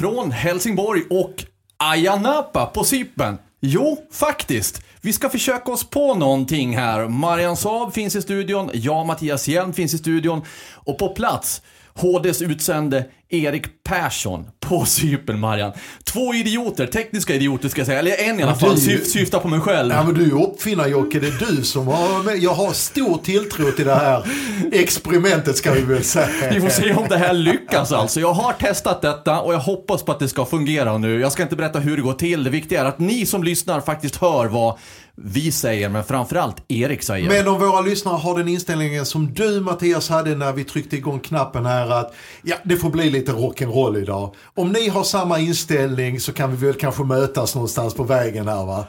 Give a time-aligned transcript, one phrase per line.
[0.00, 1.44] Från Helsingborg och
[1.76, 3.38] Ayia Napa på Cypern.
[3.60, 4.82] Jo, faktiskt.
[5.00, 7.08] Vi ska försöka oss på någonting här.
[7.08, 10.42] Marian Saab finns i studion, jag, Mattias Hjelm, finns i studion.
[10.74, 11.62] Och på plats,
[11.94, 15.72] HDs utsände Erik Persson på Cypern, Marian.
[16.04, 17.98] Två idioter, tekniska idioter ska jag säga.
[17.98, 19.92] Eller en i alla fall, du- syf, syftar på mig själv.
[19.94, 22.38] Ja men du är uppfinnare Jocke, det är du som har med.
[22.38, 24.24] Jag har stor tilltro till det här
[24.72, 26.50] experimentet ska vi väl säga.
[26.52, 28.20] Vi får se om det här lyckas alltså.
[28.20, 31.20] Jag har testat detta och jag hoppas på att det ska fungera nu.
[31.20, 32.44] Jag ska inte berätta hur det går till.
[32.44, 34.78] Det viktiga är att ni som lyssnar faktiskt hör vad
[35.24, 37.28] vi säger, men framförallt Erik säger.
[37.28, 41.20] Men om våra lyssnare har den inställningen som du Mattias hade när vi tryckte igång
[41.20, 44.34] knappen här att ja, det får bli lite rock'n'roll idag.
[44.54, 48.66] Om ni har samma inställning så kan vi väl kanske mötas någonstans på vägen här
[48.66, 48.84] va.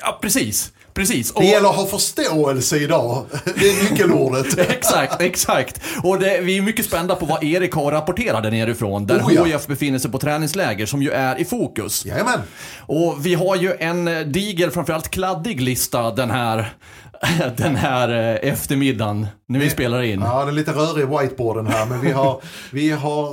[0.00, 0.72] Ja, precis.
[0.94, 1.30] Precis.
[1.30, 3.24] Och- Det gäller att ha förståelse idag.
[3.44, 4.58] Det är nyckelordet.
[4.70, 5.80] Exakt, exakt.
[6.02, 9.06] Och det, vi är mycket spända på vad Erik har rapporterat där nerifrån.
[9.06, 9.44] Där Oh ja.
[9.44, 12.04] HIF befinner sig på träningsläger, som ju är i fokus.
[12.06, 12.38] Jajamän.
[12.78, 16.74] Och vi har ju en diger, framförallt kladdig lista den här,
[17.56, 20.20] den här eh, eftermiddagen när vi spelar in.
[20.20, 23.26] Ja, den är lite rörig whiteboarden här men vi har, vi har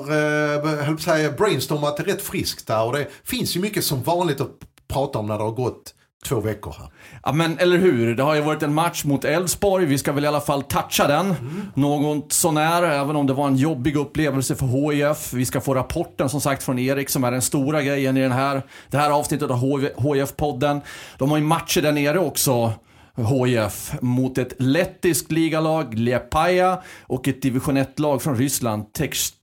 [0.90, 4.52] eh, säga, brainstormat det rätt friskt där och det finns ju mycket som vanligt att
[4.94, 5.94] prata om när det har gått
[6.26, 6.90] två veckor här.
[7.24, 10.24] Ja men eller hur, det har ju varit en match mot Elfsborg, vi ska väl
[10.24, 11.36] i alla fall toucha den.
[11.74, 15.34] Något sånär, även om det var en jobbig upplevelse för HIF.
[15.34, 18.32] Vi ska få rapporten som sagt från Erik som är den stora grejen i den
[18.32, 19.58] här, det här avsnittet av
[19.98, 20.82] HIF-podden.
[21.18, 22.74] De har ju matcher där nere också.
[23.16, 29.34] HIF mot ett lettiskt ligalag, Liepaja, och ett division 1-lag från Ryssland, Tex,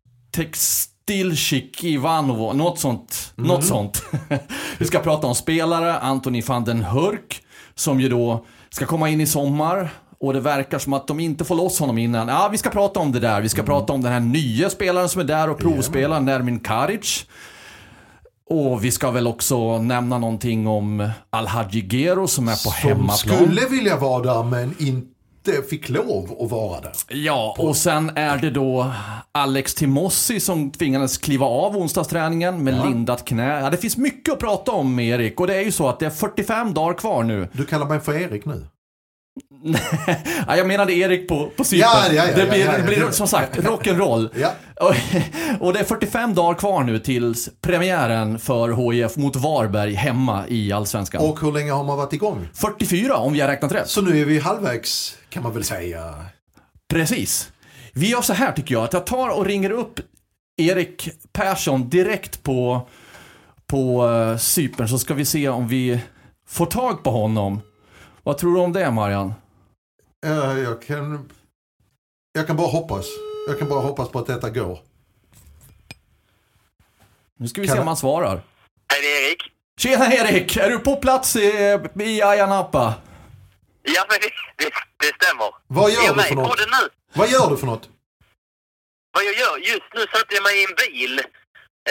[1.09, 3.33] Textilchik Ivanovo, något sånt.
[3.37, 4.03] Något sånt.
[4.79, 7.43] Vi ska prata om spelare, Antoni van den Hurk,
[7.75, 9.91] som ju då ska komma in i sommar.
[10.21, 12.29] Och det verkar som att de inte får loss honom innan.
[12.29, 13.41] Ja, vi ska prata om det där.
[13.41, 17.27] Vi ska prata om den här nya spelaren som är där och provspelar, Nermin Karic.
[18.51, 23.17] Och vi ska väl också nämna någonting om Al-Hadji Gero som är på Som hemmaplan.
[23.37, 26.93] skulle vilja vara där men inte fick lov att vara där.
[27.09, 28.93] Ja, och sen är det då
[29.33, 33.61] Alex Timossi som tvingades kliva av onsdagsträningen med lindat knä.
[33.61, 36.07] Ja, det finns mycket att prata om Erik och det är ju så att det
[36.07, 37.49] är 45 dagar kvar nu.
[37.53, 38.67] Du kallar mig för Erik nu.
[40.47, 41.91] ja, jag menade Erik på, på Cypern.
[41.91, 43.13] Ja, ja, ja, det blir, ja, ja, det blir ja.
[43.13, 44.31] som sagt rock'n'roll.
[44.39, 44.53] Ja.
[44.81, 44.95] Och,
[45.67, 50.73] och det är 45 dagar kvar nu tills premiären för HIF mot Varberg hemma i
[50.73, 51.23] Allsvenskan.
[51.23, 52.49] Och hur länge har man varit igång?
[52.55, 53.89] 44 om vi har räknat rätt.
[53.89, 56.15] Så nu är vi halvvägs kan man väl säga.
[56.89, 57.51] Precis.
[57.93, 60.01] Vi gör så här tycker jag, att jag tar och ringer upp
[60.57, 62.89] Erik Persson direkt på,
[63.67, 66.01] på uh, Cypern så ska vi se om vi
[66.47, 67.61] får tag på honom.
[68.23, 69.35] Vad tror du om det Marian?
[70.27, 71.31] Eh, jag kan...
[72.33, 73.07] Jag kan bara hoppas.
[73.49, 74.79] Jag kan bara hoppas på att detta går.
[77.37, 78.43] Nu ska vi Kan se om han svarar.
[78.89, 79.43] Hej, det är Erik.
[79.79, 80.57] Tjena Erik!
[80.57, 82.95] Är du på plats i, i Ayia Napa?
[83.83, 84.31] Ja, men det,
[84.65, 85.55] det, det stämmer.
[85.67, 86.59] Vad gör du för något?
[86.59, 86.89] det nu.
[87.15, 87.89] Vad gör du för något?
[89.13, 89.57] Vad jag gör?
[89.59, 91.19] Just nu satte jag mig i en bil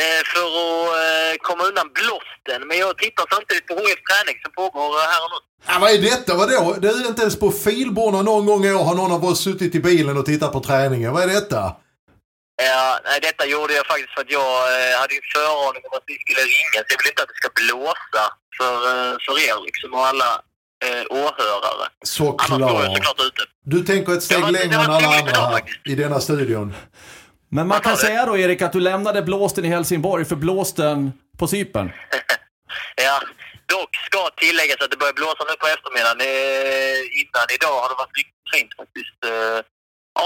[0.02, 2.68] eh, för att eh, komma undan blåsten.
[2.68, 5.40] Men jag tittar samtidigt på HF träning som pågår här och nu.
[5.68, 6.36] Ja, vad är detta?
[6.36, 6.76] Vadå?
[6.82, 9.76] Det är inte ens på filborna någon gång i år har någon av oss suttit
[9.76, 11.14] i bilen och tittat på träningen.
[11.14, 11.76] Vad är detta?
[12.62, 16.08] Ja, nej, detta gjorde jag faktiskt för att jag eh, hade ju föraning om att
[16.12, 16.80] vi skulle ringa.
[16.84, 18.24] Så jag vill inte att det ska blåsa
[18.58, 18.76] för,
[19.26, 20.42] för er liksom och alla
[20.86, 21.32] eh, åhörare.
[21.80, 22.96] Annars går jag Såklart.
[22.98, 23.42] såklart ute.
[23.66, 25.80] Du tänker ett steg var- längre än alla andra faktiskt.
[25.88, 26.74] i denna studion.
[27.50, 31.48] Men man kan säga då Erik att du lämnade blåsten i Helsingborg för blåsten på
[31.48, 31.92] Cypern.
[32.96, 33.22] Ja,
[33.66, 36.20] dock ska tilläggas att det börjar blåsa nu på eftermiddagen.
[36.22, 39.20] Eh, innan idag har det varit riktigt fint faktiskt.
[39.26, 39.60] Eh,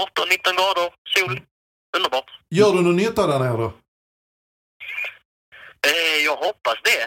[0.04, 1.40] 18-19 grader, sol.
[1.96, 2.24] Underbart.
[2.50, 3.72] Gör du någon nytta där nere då?
[5.86, 7.02] Eh, jag hoppas det.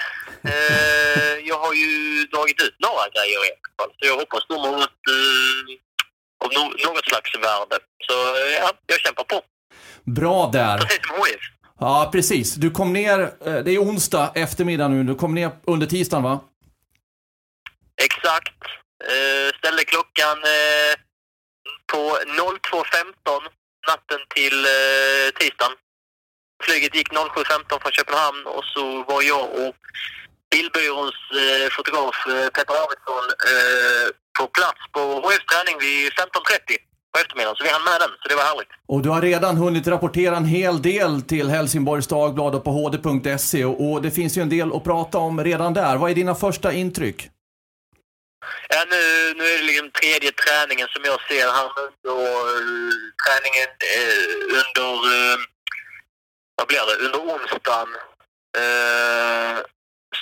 [0.52, 3.96] Eh, jag har ju dragit ut några grejer i alla fall.
[4.00, 7.78] Så jag hoppas de har varit, eh, något slags värde.
[8.08, 8.14] Så
[8.62, 9.42] ja, jag kämpar på.
[10.04, 10.78] Bra där.
[10.78, 11.42] Precis som HIF.
[11.80, 12.56] Ja, precis.
[12.56, 13.18] Du kom ner,
[13.64, 16.40] det är onsdag eftermiddag nu, du kom ner under tisdagen va?
[18.02, 18.54] Exakt.
[19.58, 20.38] Ställde klockan
[21.92, 23.42] på 02.15
[23.88, 24.66] natten till
[25.40, 25.72] tisdagen.
[26.64, 29.76] Flyget gick 07.15 från Köpenhamn och så var jag och
[30.52, 34.08] Bildbyråns eh, fotograf eh, Petter Arvidsson eh,
[34.38, 36.78] på plats på HFs träning vid 15.30
[37.12, 38.72] på eftermiddagen, så vi hann med den, så det var härligt.
[38.88, 43.66] Och du har redan hunnit rapportera en hel del till Helsingborgs Dagblad och på hd.se
[43.66, 45.98] och, och det finns ju en del att prata om redan där.
[45.98, 47.30] Vad är dina första intryck?
[48.70, 49.02] Ja, nu,
[49.38, 52.10] nu är det liksom tredje träningen som jag ser här nu.
[52.12, 52.94] Och, uh,
[53.26, 55.38] träningen uh, under, uh,
[56.56, 57.90] vad blir det, under onsdagen.
[58.58, 59.58] Uh,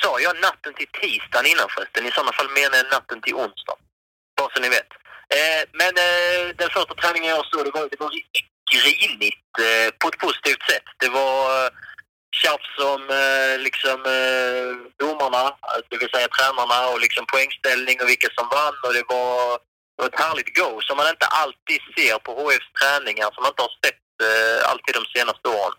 [0.02, 2.06] sa jag natten till tisdagen innan förresten?
[2.06, 3.78] I sådana fall menar jag natten till onsdag.
[4.38, 4.92] Bara så ni vet.
[5.38, 8.12] Eh, men eh, den första träningen jag såg, det var, det var
[8.74, 10.88] grinigt eh, på ett positivt sätt.
[10.98, 11.72] Det var eh,
[12.42, 14.70] tjafs om eh, liksom eh,
[15.02, 15.44] domarna,
[15.90, 19.36] det vill säga tränarna och liksom poängställning och vilka som vann och det var,
[19.94, 23.52] det var ett härligt go som man inte alltid ser på HFs träningar, som man
[23.54, 25.78] inte har sett eh, alltid de senaste åren.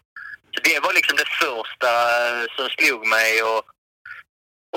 [0.62, 1.90] Det var liksom det första
[2.28, 3.64] eh, som slog mig och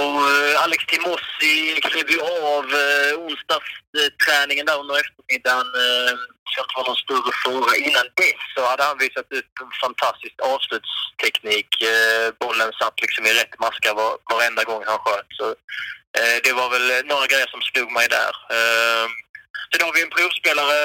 [0.01, 2.21] och eh, Alex Timossi klev ju
[2.56, 5.69] av eh, onsdagsträningen där under eftermiddagen.
[5.85, 6.13] Eh,
[6.56, 7.71] det inte någon större fara.
[7.88, 11.71] Innan dess så hade han visat upp en fantastisk avslutsteknik.
[12.39, 15.29] Bollen satt liksom i rätt maska var, varenda gång han sköt.
[15.39, 15.45] Så,
[16.45, 18.33] det var väl några grejer som slog mig där.
[18.56, 19.12] Ehm,
[19.71, 20.79] sen har vi en provspelare,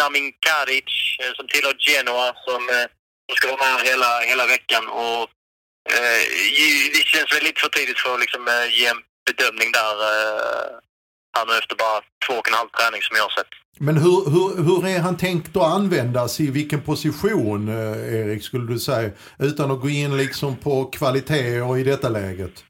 [0.00, 0.92] Namin Karic,
[1.36, 2.62] som tillhör Genoa, som,
[3.28, 4.88] eh, som ska vara med hela, hela veckan.
[4.88, 5.30] Och
[5.90, 6.22] Eh,
[6.94, 10.70] det känns väl lite för tidigt för att liksom, eh, ge en bedömning där eh,
[11.36, 13.52] här nu efter bara två och en halv träning som jag har sett.
[13.78, 16.40] Men hur, hur, hur är han tänkt att användas?
[16.40, 17.68] I vilken position,
[18.18, 19.10] Erik, skulle du säga?
[19.38, 22.64] Utan att gå in liksom på kvaliteter i detta läget.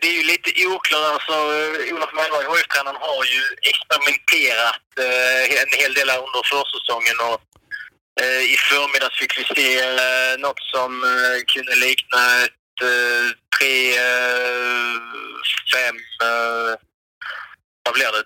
[0.00, 1.12] Det är ju lite oklart.
[1.12, 1.34] Alltså,
[1.94, 4.86] Olof Mellberg, HF-tränaren, har ju experimenterat
[5.56, 7.49] en hel del under försäsongen och Eh,
[8.20, 13.26] Eh, I förmiddags fick vi se eh, något som eh, kunde likna ett eh,
[13.58, 14.96] tre, eh,
[15.74, 15.96] fem,
[17.84, 18.22] vad blir det,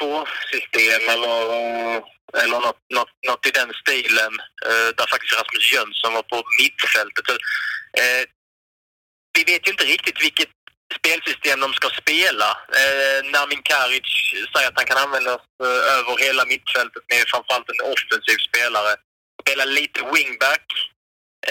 [0.00, 1.36] 3-5-2 system eller,
[2.42, 4.32] eller något, något, något i den stilen.
[4.96, 7.24] Där faktiskt Rasmus Jönsson var på mittfältet.
[9.36, 10.48] Vi vet ju inte riktigt vilket
[10.98, 12.50] spelsystem de ska spela.
[12.80, 14.08] Eh, Namin Karic
[14.52, 18.92] säger att han kan användas eh, över hela mittfältet med framförallt en offensiv spelare
[19.46, 20.66] Spelar lite wingback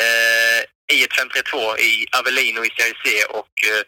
[0.04, 0.62] eh,
[0.96, 3.84] i ett 5-3-2 i Avellino i CIC och eh,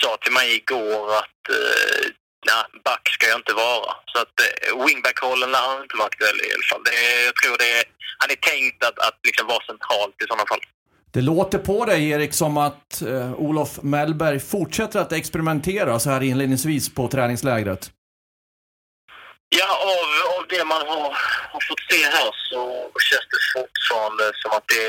[0.00, 2.04] sa till mig igår att eh,
[2.50, 3.90] nej, back ska jag inte vara.
[4.12, 6.82] Så att eh, wingback-rollen lär han inte vara aktuell i alla fall.
[6.84, 7.84] Det, jag tror det är,
[8.18, 10.60] han är tänkt att, att liksom vara centralt i sådana fall.
[11.12, 16.22] Det låter på dig Erik som att eh, Olof Mellberg fortsätter att experimentera så här
[16.22, 17.90] inledningsvis på träningslägret.
[19.48, 21.16] Ja, av, av det man har,
[21.52, 24.86] har fått se här så känns det fortfarande som att det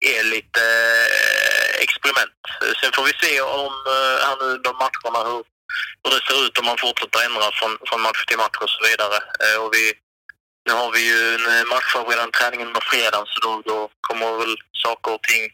[0.00, 2.40] är lite eh, experiment.
[2.80, 5.42] Sen får vi se om eh, här nu de matcherna hur,
[6.02, 8.80] hur det ser ut om man fortsätter ändra från, från match till match och så
[8.88, 9.18] vidare.
[9.44, 9.84] Eh, och vi,
[10.66, 15.10] nu har vi ju en matchförberedande träning under fredagen så då, då kommer väl saker
[15.14, 15.44] och ting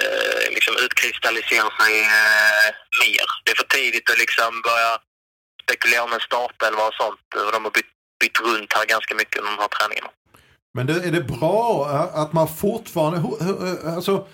[0.00, 2.68] eh, liksom utkristallisera sig eh,
[3.02, 3.26] mer.
[3.44, 4.98] Det är för tidigt att liksom börja
[5.68, 7.20] spekulera om en startelva och sånt.
[7.52, 10.10] De har bytt, bytt runt här ganska mycket under de här träningarna.
[10.74, 11.86] Men det, är det bra
[12.22, 14.26] att man fortfarande, eh, alltså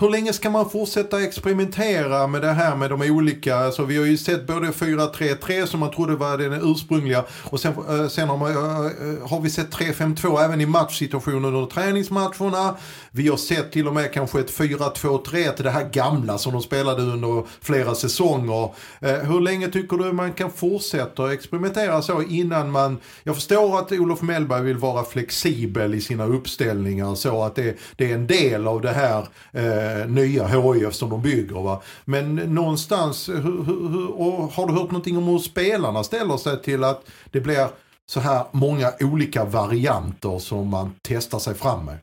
[0.00, 4.04] hur länge ska man fortsätta experimentera med det här med de olika, alltså vi har
[4.04, 8.36] ju sett både 4-3-3 som man trodde var den ursprungliga och sen, eh, sen har,
[8.36, 12.76] man, eh, har vi sett 3-5-2 även i matchsituationer under träningsmatcherna.
[13.12, 17.02] Vi har sett till och med kanske ett 4-2-3, det här gamla som de spelade
[17.02, 18.74] under flera säsonger.
[19.00, 23.92] Eh, hur länge tycker du man kan fortsätta experimentera så innan man, jag förstår att
[23.92, 28.66] Olof Mellberg vill vara flexibel i sina uppställningar så att det, det är en del
[28.66, 31.62] av det här eh, nya HIF som de bygger.
[31.62, 31.82] Va?
[32.04, 36.84] Men någonstans, hur, hur, och har du hört någonting om hur spelarna ställer sig till
[36.84, 37.68] att det blir
[38.06, 41.98] så här många olika varianter som man testar sig fram med?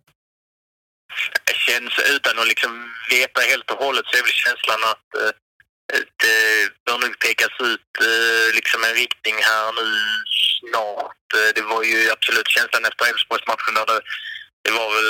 [1.66, 5.34] Känns, utan att liksom veta helt och hållet så är väl känslan att eh,
[5.94, 6.40] eh, det
[6.86, 9.88] bör nog pekas ut eh, liksom en riktning här nu
[10.60, 11.28] snart.
[11.56, 14.02] Det var ju absolut känslan efter Elfsborgsmatchen där det
[14.68, 15.10] det var väl,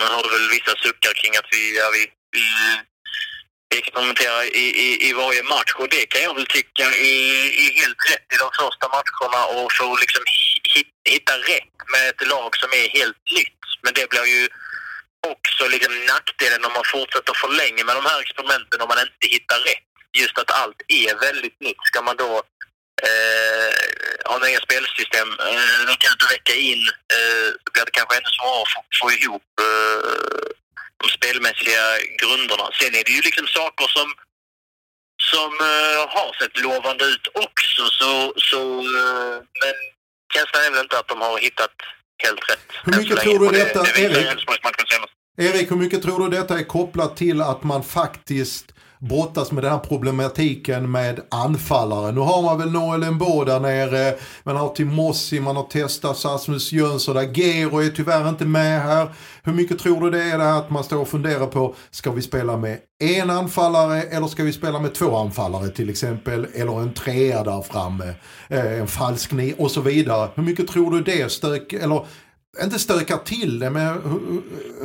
[0.00, 2.02] man hörde väl vissa suckar kring att vi, ja, vi,
[2.36, 2.46] vi
[3.78, 8.02] experimenterar i, i, i varje match och det kan jag väl tycka är, är helt
[8.12, 10.22] rätt i de första matcherna och få liksom
[11.12, 13.62] hitta rätt med ett lag som är helt nytt.
[13.82, 14.48] Men det blir ju
[15.26, 19.26] också liksom nackdelen om man fortsätter för länge med de här experimenten om man inte
[19.34, 19.88] hittar rätt.
[20.18, 21.82] Just att allt är väldigt nytt.
[21.84, 22.32] Ska man då
[23.08, 23.72] eh,
[24.30, 26.82] ha nya spelsystem eh, vecka ut och vecka in
[27.16, 30.48] eh, blir det kanske ännu svårare att få, få ihop eh,
[31.00, 31.84] de spelmässiga
[32.20, 32.66] grunderna.
[32.78, 34.08] Sen är det ju liksom saker som
[35.32, 37.82] som uh, har sett lovande ut också.
[37.98, 39.74] Så, så, uh, men
[40.34, 41.76] känslan är väl inte att de har hittat
[42.22, 42.58] helt rätt.
[42.84, 44.46] Hur mycket tror du detta, det, det Erik?
[45.38, 49.72] Erik, hur mycket tror du detta är kopplat till att man faktiskt brottas med den
[49.72, 52.12] här problematiken med anfallare.
[52.12, 56.72] Nu har man väl Noel Embo där nere, man har Timossi, man har testat Rasmus
[56.72, 59.08] Jönsson, där Gero är tyvärr inte med här.
[59.42, 62.10] Hur mycket tror du det är det här att man står och funderar på, ska
[62.10, 66.80] vi spela med en anfallare eller ska vi spela med två anfallare till exempel, eller
[66.80, 68.14] en trea där framme,
[68.48, 70.28] eh, en falsk ni och så vidare.
[70.34, 72.04] Hur mycket tror du det stök, eller
[72.62, 74.42] inte stökar till det, men hur,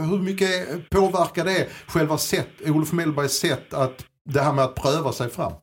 [0.09, 5.13] hur mycket påverkar det själva sätt, Olof Mellbergs sätt att det här med att pröva
[5.13, 5.53] sig fram?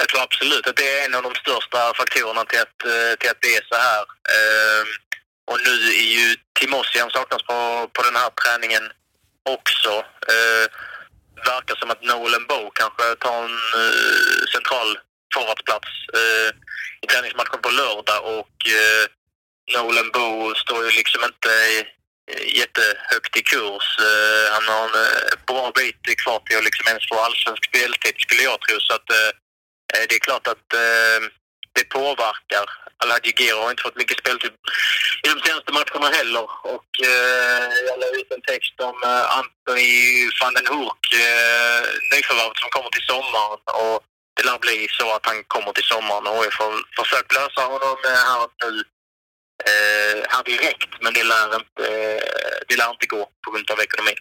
[0.00, 3.30] Jag tror absolut att det är en av de största faktorerna till att, eh, till
[3.30, 4.02] att det är så här.
[4.36, 4.88] Ehm,
[5.50, 5.74] och nu
[6.04, 8.84] är ju Timossian saknas på, på den här träningen
[9.54, 9.92] också.
[10.32, 10.68] Ehm,
[11.44, 14.88] verkar som att Nolan Bow kanske tar en uh, central
[15.34, 16.50] forwardsplats uh,
[17.02, 19.04] i träningsmatchen på lördag och uh,
[19.74, 21.52] Nolan Bo står ju liksom inte
[22.60, 23.86] jättehögt i kurs.
[24.08, 28.14] Eh, han har en eh, bra bit kvar till att liksom ens få allsvensk speltid
[28.18, 28.80] skulle jag tro.
[28.80, 29.30] Så att, eh,
[30.08, 30.68] det är klart att
[31.74, 32.66] det påverkar.
[33.02, 34.52] Alhaji Gero har inte fått mycket speltid
[35.24, 36.46] i de senaste matcherna heller.
[36.74, 36.90] Och
[37.88, 38.96] jag la ut en text om
[39.38, 39.92] Anthony
[40.40, 41.02] van den Hoek,
[42.12, 43.60] nyförvärvet som kommer till sommaren.
[43.82, 44.02] Och
[44.36, 46.72] det lär bli så att han kommer till sommaren och jag får
[47.02, 48.84] försökt lösa honom här nu
[49.66, 51.86] eh, hade räckt, men det lär, inte,
[52.68, 54.16] det lär inte gå på grund av ekonomin.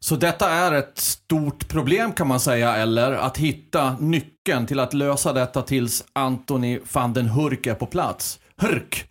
[0.00, 3.12] Så detta är ett stort problem kan man säga, eller?
[3.12, 8.38] Att hitta nyckeln till att lösa detta tills Anthony van den Hurk är på plats.
[8.60, 9.04] Hurk!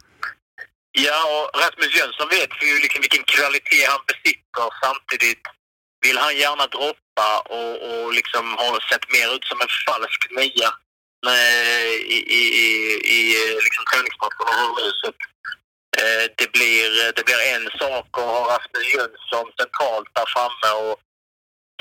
[0.92, 4.68] Ja, och Rasmus Jönsson vet ju liksom vilken kvalitet han besitter.
[4.86, 5.46] Samtidigt
[6.06, 10.70] vill han gärna droppa och, och liksom ha sett mer ut som en falsk nia
[12.15, 12.68] i, i, i,
[13.18, 13.20] i
[13.65, 14.53] liksom träningsmatcherna.
[16.03, 20.95] Eh, det blir, det blir en sak att ha Rasmus Jönsson centralt där framme och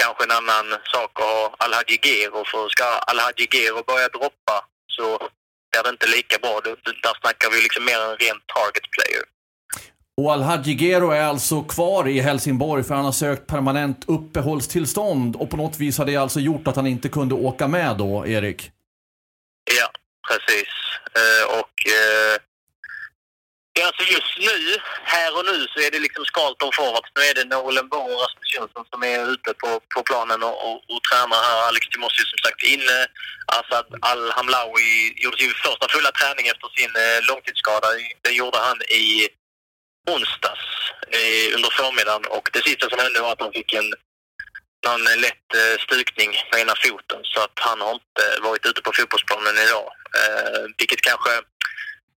[0.03, 2.41] kanske en annan sak att ha Alhaji Gero.
[2.51, 4.57] För ska Alhaji Gero börja droppa
[4.97, 5.07] så
[5.77, 6.61] är det inte lika bra.
[7.05, 9.25] Där snackar vi liksom mer en ren target player.
[10.17, 15.51] Och Alhaji Gero är alltså kvar i Helsingborg för han har sökt permanent uppehållstillstånd och
[15.51, 18.71] på något vis har det alltså gjort att han inte kunde åka med då, Erik?
[19.79, 19.91] Ja,
[20.29, 20.69] precis.
[21.15, 22.41] Eh, och eh,
[23.75, 24.59] Ja, alltså just nu,
[25.15, 27.11] här och nu, så är det liksom Skarlton forwards.
[27.17, 30.57] Nu är det Nolan Bo och Rasmus Jönsson som är ute på, på planen och,
[30.67, 31.59] och, och tränar här.
[31.69, 32.99] Alex Timossi som sagt inne.
[33.59, 34.91] Asad Al-Hamlawi
[35.23, 37.89] gjorde sin första fulla träning efter sin eh, långtidsskada.
[38.25, 39.29] Det gjorde han i
[40.15, 40.67] onsdags
[41.17, 43.91] eh, under förmiddagen och det sista som hände var att han fick en
[44.87, 48.81] någon eh, lätt eh, stukning på ena foten så att han har inte varit ute
[48.83, 49.89] på fotbollsplanen idag.
[50.21, 51.31] Eh, vilket kanske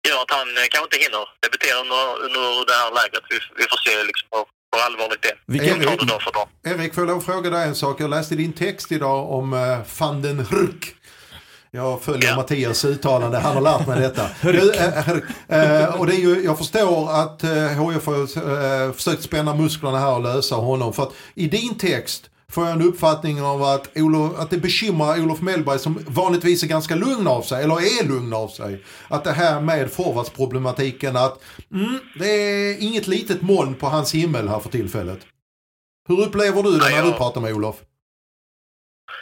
[0.09, 3.23] gör att han eh, kanske inte hinner debutera under, under det här lägret.
[3.31, 4.45] Vi, vi får se liksom hur,
[4.87, 5.37] allvarligt det är.
[5.45, 6.47] Vilken, Erik, dag för dag.
[6.63, 8.01] Erik, får jag fråga dig en sak?
[8.01, 10.95] Jag läste din text idag om uh, van den Hurk.
[11.75, 12.35] Jag följer ja.
[12.35, 14.29] Mattias uttalande, han har lärt mig detta.
[14.41, 19.55] nu, äh, äh, och det är ju, jag förstår att äh, HF har försökt spänna
[19.55, 20.93] musklerna här och lösa honom.
[20.93, 25.19] För att i din text får jag en uppfattning av att, Olof, att det bekymrar
[25.19, 28.85] Olof Mellberg som vanligtvis är ganska lugn av sig, eller är lugn av sig.
[29.07, 34.47] Att det här med forwardsproblematiken att mm, det är inget litet moln på hans himmel
[34.47, 35.19] här för tillfället.
[36.07, 37.75] Hur upplever du det när du pratar med Olof?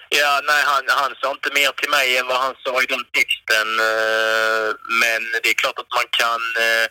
[0.09, 3.05] Ja, nej, han, han sa inte mer till mig än vad han sa i den
[3.17, 3.67] texten.
[3.91, 4.67] Eh,
[5.01, 6.85] men det är klart att man kan eh,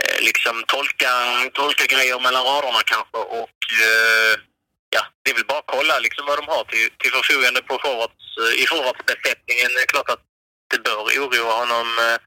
[0.00, 1.12] eh, liksom tolka,
[1.52, 3.58] tolka grejer mellan raderna kanske och
[4.90, 7.74] ja, det är väl bara att kolla liksom vad de har till, till förfogande på
[7.84, 9.70] forwards, eh, i forwardsbesättningen.
[9.74, 10.24] Det är klart att
[10.70, 12.18] det bör oroa honom eh,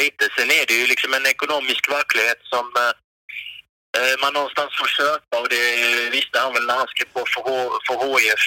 [0.00, 0.24] lite.
[0.36, 2.94] Sen är det ju liksom en ekonomisk verklighet som eh,
[3.98, 5.64] eh man någonstans får köpa och det
[6.16, 8.44] visste han väl när han skrev på för, H, för HIF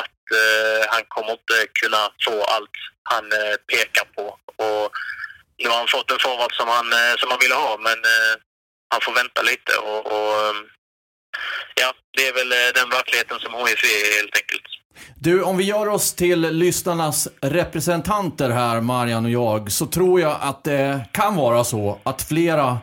[0.00, 4.26] att eh, han kommer inte kunna få allt han eh, pekar på.
[4.66, 4.90] Och
[5.58, 8.34] nu har han fått en forward som han, eh, som han ville ha men eh,
[8.90, 10.54] han får vänta lite och, och
[11.80, 14.68] ja, det är väl eh, den verkligheten som HIF är helt enkelt.
[15.20, 20.36] Du, om vi gör oss till lyssnarnas representanter här, Marian och jag, så tror jag
[20.40, 22.78] att det kan vara så att flera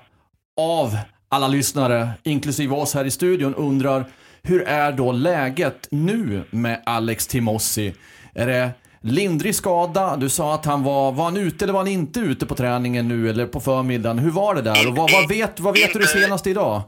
[0.62, 0.98] av
[1.30, 4.06] alla lyssnare, inklusive oss här i studion, undrar
[4.44, 7.94] hur är då läget nu med Alex Timossi?
[8.36, 8.72] Är det
[9.02, 10.16] lindrig skada?
[10.16, 13.08] Du sa att han var, var han ute eller var han inte ute på träningen
[13.08, 14.20] nu eller på förmiddagen?
[14.20, 14.88] Hur var det där?
[14.88, 16.82] Och vad, vad vet, vad vet du det senaste idag?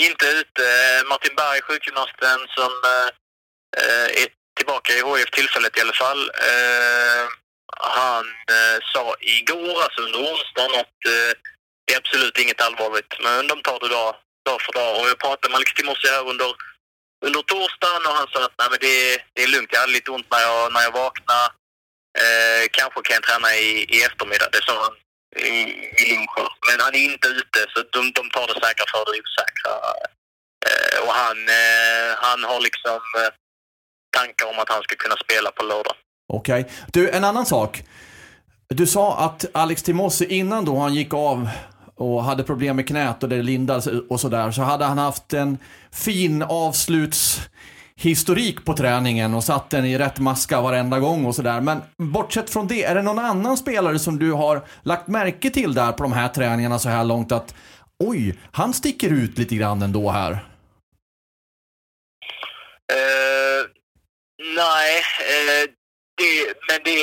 [0.00, 0.66] Inte ute.
[1.08, 2.72] Martin Berg, sjukgymnasten som
[3.76, 6.30] eh, är tillbaka i HIF tillfället i alla fall.
[6.50, 7.24] Eh,
[7.76, 11.32] han eh, sa igår, alltså under onsdagen, att eh,
[11.84, 13.12] det är absolut inget allvarligt.
[13.22, 14.14] Men de tar det dag,
[14.46, 15.00] dag för dag.
[15.00, 16.50] Och jag pratade med Alex Timossi här under,
[17.26, 19.72] under torsdagen och han sa att Nej, men det, det är lugnt.
[19.72, 21.46] Jag hade lite ont när jag, när jag vaknade.
[22.22, 24.48] Eh, kanske kan jag träna i, i eftermiddag.
[24.52, 24.96] Det sa han
[25.36, 25.58] i,
[26.00, 26.48] i lunchen.
[26.68, 29.74] Men han är inte ute så de, de tar det säkra för det osäkra.
[30.68, 33.30] Eh, och han, eh, han har liksom eh,
[34.16, 35.94] tankar om att han ska kunna spela på lördag.
[36.28, 36.60] Okej.
[36.60, 36.72] Okay.
[36.92, 37.82] Du, en annan sak.
[38.68, 41.48] Du sa att Alex Timossi innan då han gick av
[41.96, 45.58] och hade problem med knät och det lindades och sådär, så hade han haft en
[45.92, 47.40] fin avsluts
[48.04, 51.60] historik på träningen och satt den i rätt maska varenda gång och sådär.
[51.60, 55.74] Men bortsett från det, är det någon annan spelare som du har lagt märke till
[55.74, 57.54] där på de här träningarna så här långt att
[57.98, 60.32] oj, han sticker ut lite grann ändå här?
[62.92, 63.66] Uh,
[64.56, 65.70] nej, uh,
[66.16, 67.00] det, men det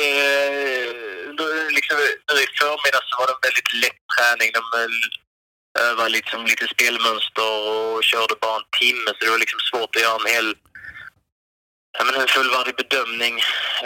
[1.76, 1.96] liksom,
[2.30, 4.50] nu i förmiddags så var det en väldigt lätt träning.
[4.58, 9.60] De eh, övade liksom lite spelmönster och körde bara en timme så det var liksom
[9.70, 10.48] svårt att göra en hel
[11.96, 13.34] ja, men en fullvärdig bedömning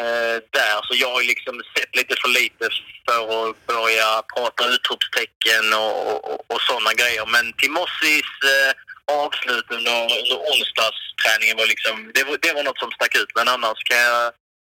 [0.03, 0.77] eh, där.
[0.87, 2.65] Så jag har liksom sett lite för lite
[3.07, 5.95] för att börja prata utropstecken och,
[6.31, 7.25] och, och sådana grejer.
[7.35, 8.71] Men Timossis eh,
[9.25, 13.31] avslut under, under onsdagsträningen var liksom, det var, det var något som stack ut.
[13.39, 14.25] Men annars kan jag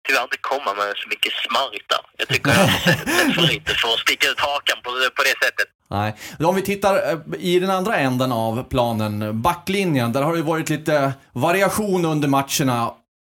[0.06, 2.04] tyvärr inte komma med så mycket smarrigt där.
[2.20, 5.36] Jag tycker jag har sett för lite för att sticka ut hakan på, på det
[5.46, 5.68] sättet.
[5.88, 6.14] Nej.
[6.48, 10.70] Om vi tittar eh, i den andra änden av planen, backlinjen, där har det varit
[10.70, 12.94] lite variation under matcherna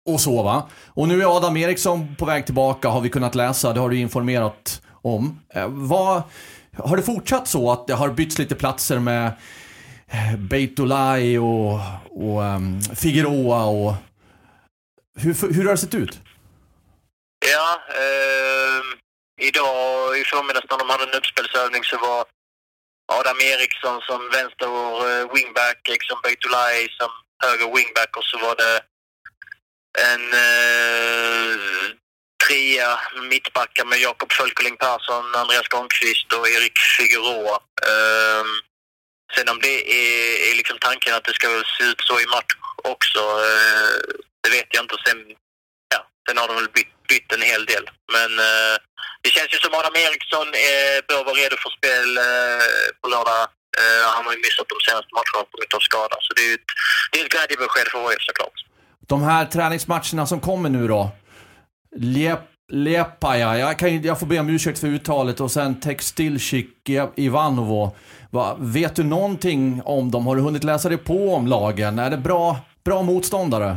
[0.06, 0.70] och så va.
[0.86, 3.98] Och nu är Adam Eriksson på väg tillbaka har vi kunnat läsa, det har du
[3.98, 5.40] informerat om.
[5.54, 6.22] Eh, vad,
[6.78, 9.26] har det fortsatt så att det har bytts lite platser med
[10.08, 11.72] eh, Beitolai och,
[12.10, 13.94] och um, Figueroa och
[15.16, 16.20] hur, hur har det sett ut?
[17.52, 18.82] Ja, eh,
[19.48, 22.24] idag i förmiddags när de hade en uppspelsövning så var
[23.18, 24.70] Adam Eriksson som vänster
[25.08, 27.10] eh, wingback, liksom Beitolai som
[27.44, 28.74] höger wingback och så var det
[29.98, 31.56] en eh,
[32.46, 37.56] trea mittbackar med Jakob Fölkeling Persson, Andreas Granqvist och Erik Figueroa.
[37.82, 38.44] Eh,
[39.34, 42.54] sen om det är, är liksom tanken att det ska se ut så i match
[42.84, 43.96] också, eh,
[44.42, 44.96] det vet jag inte.
[45.06, 45.18] Sen,
[45.94, 47.84] ja, sen har de väl bytt bytt en hel del.
[48.12, 48.76] Men eh,
[49.22, 52.66] det känns ju som Adam Eriksson eh, bör vara redo för spel eh,
[53.00, 53.42] på lördag.
[53.80, 56.16] Eh, han har ju missat de senaste matcherna på grund av skada.
[56.24, 56.70] Så det är ju ett,
[57.10, 58.58] det är ett glädjebesked för HIF såklart.
[59.06, 61.10] De här träningsmatcherna som kommer nu då.
[61.96, 62.40] Lep
[62.72, 67.96] Lepaja, jag, kan, jag får be om ursäkt för uttalet och sen Textilchik Ivanovo.
[68.30, 70.26] Va, vet du någonting om dem?
[70.26, 71.98] Har du hunnit läsa dig på om lagen?
[71.98, 73.76] Är det bra, bra motståndare?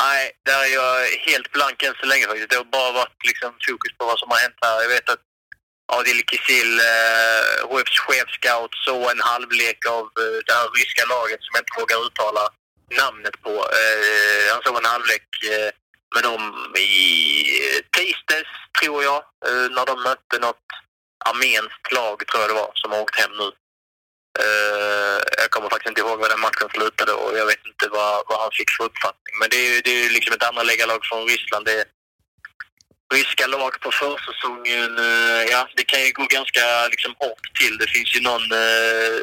[0.00, 0.94] Nej, där är jag
[1.30, 2.50] helt blank än så länge faktiskt.
[2.50, 4.76] Det har bara varit liksom fokus på vad som har hänt här.
[4.84, 5.24] Jag vet att
[5.96, 11.52] Adil Kisil, eh, HFs chefscout, såg en halvlek av eh, det här ryska laget som
[11.54, 12.44] jag inte vågar uttala
[12.98, 13.50] namnet på.
[13.50, 15.70] Eh, han såg en halvlek eh,
[16.14, 16.42] med dem
[16.78, 16.92] i
[17.66, 20.66] eh, tisdags, tror jag, eh, när de mötte något
[21.24, 23.48] armenskt lag, tror jag det var, som har åkt hem nu.
[24.42, 28.22] Eh, jag kommer faktiskt inte ihåg vad den matchen slutade och jag vet inte vad,
[28.28, 29.34] vad han fick för uppfattning.
[29.40, 31.64] Men det är ju det är liksom ett andra läggarlag från Ryssland.
[31.64, 31.84] Det är
[33.14, 34.92] ryska lag på försäsongen.
[34.98, 37.74] Uh, ja, det kan ju gå ganska liksom, hårt till.
[37.82, 39.18] Det finns ju någon uh,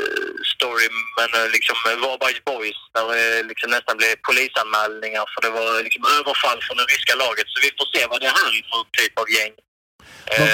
[0.53, 6.03] story men liksom Varbergs Boys där det liksom nästan blev polisanmälningar för det var liksom
[6.17, 7.47] överfall från det ryska laget.
[7.51, 9.55] Så vi får se vad det här är för typ av gäng.
[10.37, 10.49] Mm.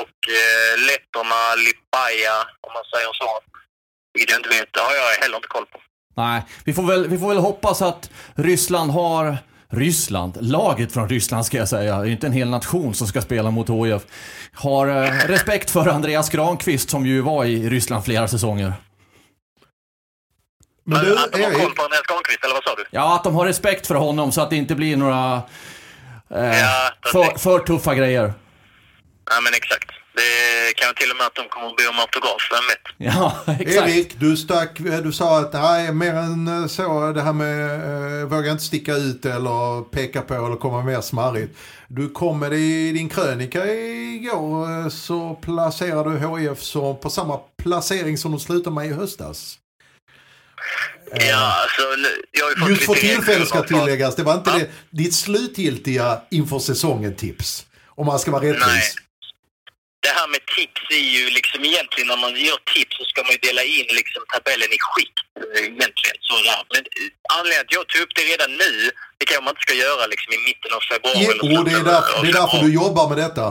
[0.00, 0.18] och
[0.88, 3.40] letterna Lipaja, om man säger så
[4.12, 4.72] vilket jag inte vet.
[4.72, 5.78] Det har jag heller inte koll på.
[6.16, 9.38] Nej, vi får väl, vi får väl hoppas att Ryssland har
[9.70, 13.20] Ryssland, laget från Ryssland ska jag säga, det är inte en hel nation som ska
[13.20, 14.02] spela mot HIF,
[14.52, 18.74] har eh, respekt för Andreas Granqvist som ju var i Ryssland flera säsonger.
[20.84, 22.84] Men du, att de har koll på Andreas Granqvist, eller vad sa du?
[22.90, 25.42] Ja, att de har respekt för honom så att det inte blir några
[26.30, 28.32] eh, ja, för, för, tuffa grejer.
[29.30, 29.99] Ja, men exakt.
[30.12, 32.84] Det kan till och med att de kommer att be om autograf, vem vet?
[33.14, 33.88] Ja, exakt.
[33.88, 38.50] Erik, du, stack, du sa att nej, mer än så, det här med eh, våga
[38.50, 41.58] inte sticka ut eller peka på eller komma mer smarrigt.
[41.88, 47.10] Du kom med det i din krönika igår eh, så placerade du HIF så på
[47.10, 49.58] samma placering som de slutade med i höstas.
[51.12, 51.82] Ja, alltså,
[52.30, 54.58] jag har Just för tillfället ska tilläggas, det var inte ja.
[54.58, 57.66] det, ditt slutgiltiga inför säsongen tips.
[57.86, 58.66] Om man ska vara rättvis.
[58.66, 58.82] Nej
[60.04, 63.32] det här med tips är ju liksom egentligen när man gör tips så ska man
[63.36, 66.18] ju dela in liksom tabellen i skikt eh, egentligen.
[66.26, 66.34] Så.
[66.72, 68.72] Men eh, anledningen att jag tog upp det redan nu,
[69.18, 71.24] det kanske man inte ska göra liksom i mitten av februari.
[71.26, 73.46] Jo, eller det, är därför, det är därför du jobbar med detta.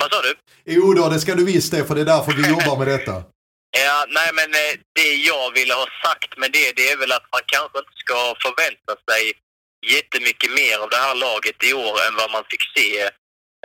[0.00, 0.32] Vad sa du?
[0.76, 3.14] Jo då, det ska du visst det, för det är därför vi jobbar med detta.
[3.84, 7.28] Ja, nej men eh, det jag ville ha sagt med det, det är väl att
[7.32, 9.22] man kanske inte ska förvänta sig
[9.94, 13.10] jättemycket mer av det här laget i år än vad man fick se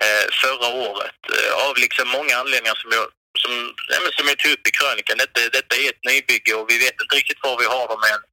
[0.06, 1.22] Eh, förra året.
[1.36, 3.08] Eh, av liksom många anledningar som jag,
[3.42, 3.52] som,
[3.90, 5.18] ja, som jag tog upp i krönikan.
[5.18, 8.24] Detta, detta är ett nybygge och vi vet inte riktigt var vi har dem än.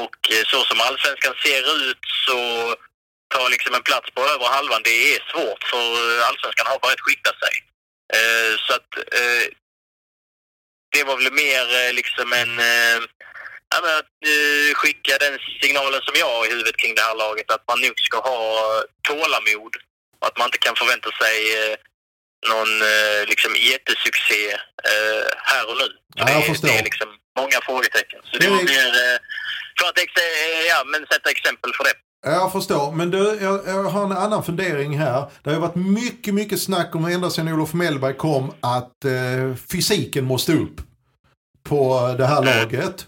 [0.00, 2.38] Och eh, så som allsvenskan ser ut så
[3.34, 5.86] tar liksom en plats på över halvan, det är svårt för
[6.28, 7.54] allsvenskan har börjat skikta sig.
[8.16, 9.44] Eh, så att eh,
[10.92, 12.60] det var väl mer liksom en
[13.74, 14.18] Ja, men att
[14.74, 18.00] skicka den signalen som jag har i huvudet kring det här laget, att man nog
[18.00, 18.40] ska ha
[19.08, 19.76] tålamod
[20.26, 21.74] att man inte kan förvänta sig eh,
[22.52, 24.42] någon eh, liksom, jättesuccé
[24.90, 25.88] eh, här och nu.
[26.16, 26.68] Ja, jag det, förstår.
[26.68, 27.08] det är liksom
[27.40, 28.20] många frågetecken.
[28.28, 28.88] Så det var mer
[29.78, 29.98] för att
[30.68, 31.96] ja, men sätta exempel för det.
[32.22, 35.30] Jag förstår, men du, jag, jag, har en annan fundering här.
[35.42, 40.24] Det har varit mycket, mycket snack om ända sedan Olof Mellberg kom att eh, fysiken
[40.24, 40.80] måste upp
[41.68, 43.06] på det här laget.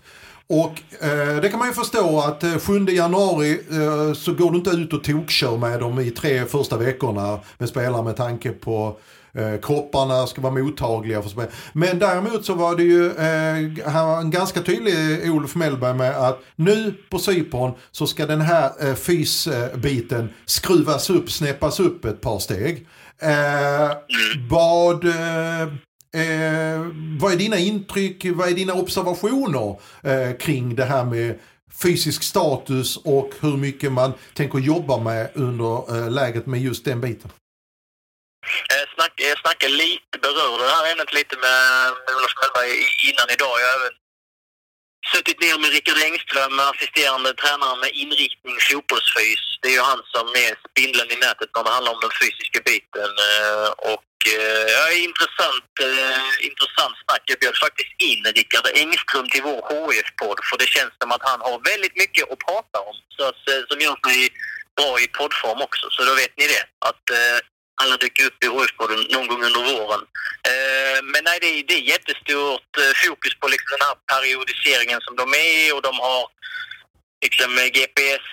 [0.50, 4.56] Och eh, det kan man ju förstå att eh, 7 januari eh, så går du
[4.58, 8.98] inte ut och tokkör med dem i tre första veckorna med spelare med tanke på
[9.32, 11.46] eh, kropparna ska vara mottagliga för spel.
[11.72, 14.94] Men däremot så var det ju eh, han var ganska tydlig
[15.30, 21.30] Olof Mellberg med att nu på Cypern så ska den här eh, fysbiten skruvas upp,
[21.30, 22.86] snäppas upp ett par steg.
[23.22, 23.90] Eh,
[24.48, 25.72] vad eh,
[26.16, 26.80] Eh,
[27.20, 31.38] vad är dina intryck, vad är dina observationer eh, kring det här med
[31.82, 37.00] fysisk status och hur mycket man tänker jobba med under eh, läget med just den
[37.00, 37.30] biten?
[38.70, 41.60] Eh, jag eh, snackade, jag snackade lite, berörde det här ämnet lite med
[42.04, 42.72] med Olof Mellberg
[43.08, 43.54] innan idag.
[43.62, 43.94] Jag har även
[45.12, 49.44] suttit ner med Rickard Engström, assisterande tränare med inriktning fotbollsfys.
[49.60, 52.60] Det är ju han som är spindeln i nätet när det handlar om den fysiska
[52.68, 53.12] biten.
[53.28, 57.22] Eh, och eh, ja, intressant, eh, intressant snack.
[57.30, 61.40] Jag bjöd faktiskt in Rickard Engström till vår HF-podd för det känns som att han
[61.46, 64.20] har väldigt mycket att prata om så att, som gör sig
[64.78, 65.84] bra i poddform också.
[65.90, 66.64] Så då vet ni det.
[66.88, 67.04] Att
[67.82, 70.02] alla dyker upp i HF-podden någon gång under våren.
[70.50, 75.00] Eh, men nej, det är, det är jättestort eh, fokus på liksom den här periodiseringen
[75.06, 76.22] som de är i och de har
[77.24, 78.28] liksom eh, GPS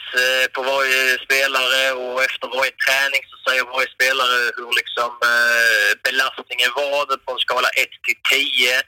[0.55, 5.11] på varje spelare och efter varje träning så säger varje spelare hur liksom
[6.07, 8.81] belastningen var på en skala 1 till 10.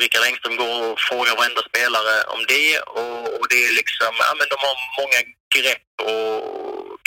[0.00, 4.34] Rickard Engström går och frågar varenda spelare om det och, och det är liksom, ja
[4.38, 5.20] men de har många
[5.56, 6.38] grepp och,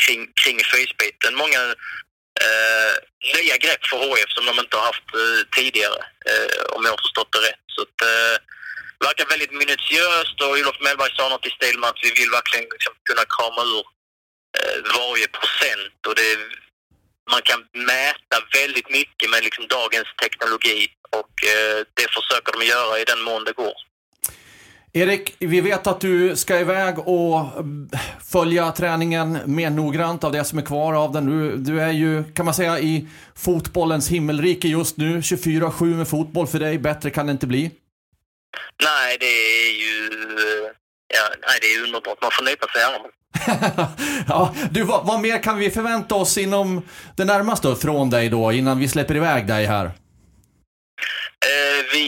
[0.04, 1.36] kring, kring fysbiten.
[1.36, 1.62] Många
[2.46, 2.94] eh,
[3.38, 7.04] nya grepp för HF som de inte har haft eh, tidigare, eh, om jag har
[7.06, 7.66] förstått det rätt.
[7.76, 8.36] Så att, eh,
[9.08, 12.68] verkar väldigt minutiöst och Olof Mellberg sa något i stil med att vi vill verkligen
[12.76, 13.84] liksom kunna krama ur
[14.58, 16.30] eh, varje procent och det,
[17.34, 17.60] man kan
[17.94, 20.80] mäta väldigt mycket med liksom dagens teknologi
[21.20, 23.78] och eh, det försöker de göra i den mån det går.
[24.94, 27.46] Erik, vi vet att du ska iväg och
[28.32, 31.26] följa träningen mer noggrant av det som är kvar av den.
[31.26, 35.20] Du, du är ju, kan man säga, i fotbollens himmelrike just nu.
[35.20, 37.72] 24-7 med fotboll för dig, bättre kan det inte bli.
[38.84, 40.10] Nej, det är ju
[41.08, 42.22] ja, nej, det är underbart.
[42.22, 43.12] Man får nypa sig i armen.
[44.28, 46.82] ja, du, vad, vad, mer kan vi förvänta oss inom
[47.16, 49.86] det närmaste från dig då, innan vi släpper iväg dig här?
[49.86, 49.92] Eh,
[51.94, 52.08] vi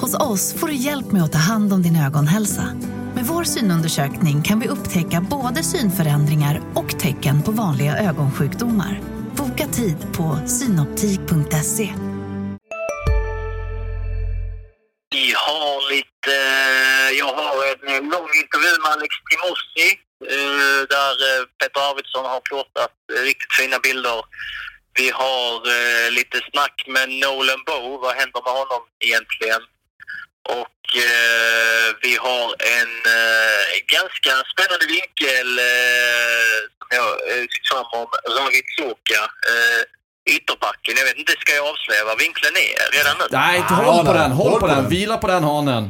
[0.00, 2.62] Hos oss får du hjälp med att ta hand om din ögonhälsa.
[3.14, 9.00] Med vår synundersökning kan vi upptäcka både synförändringar och tecken på vanliga ögonsjukdomar.
[9.36, 11.94] Boka tid på synoptik.se.
[15.10, 16.34] Vi har lite...
[16.36, 17.54] Eh, jag har
[17.96, 19.90] en lång intervju med Alex Timossi
[20.34, 22.94] eh, där eh, Peter Arvidsson har plåtat
[23.28, 24.20] riktigt fina bilder.
[24.98, 25.50] Vi har
[26.10, 28.00] lite snack med Nolan Bow.
[28.00, 29.62] Vad händer med honom egentligen?
[30.44, 32.46] Och eh, vi har
[32.78, 33.64] en eh,
[33.96, 39.22] ganska spännande vinkel eh, som jag eh, fick fram om Ravid Soka.
[39.52, 39.82] Eh,
[40.36, 40.94] ytterbacken.
[41.00, 43.26] Jag vet inte, ska jag avslöja vad vinkeln är redan nu?
[43.30, 44.88] Nej, håll på den, håll på den.
[44.88, 45.84] Vila på den hanen.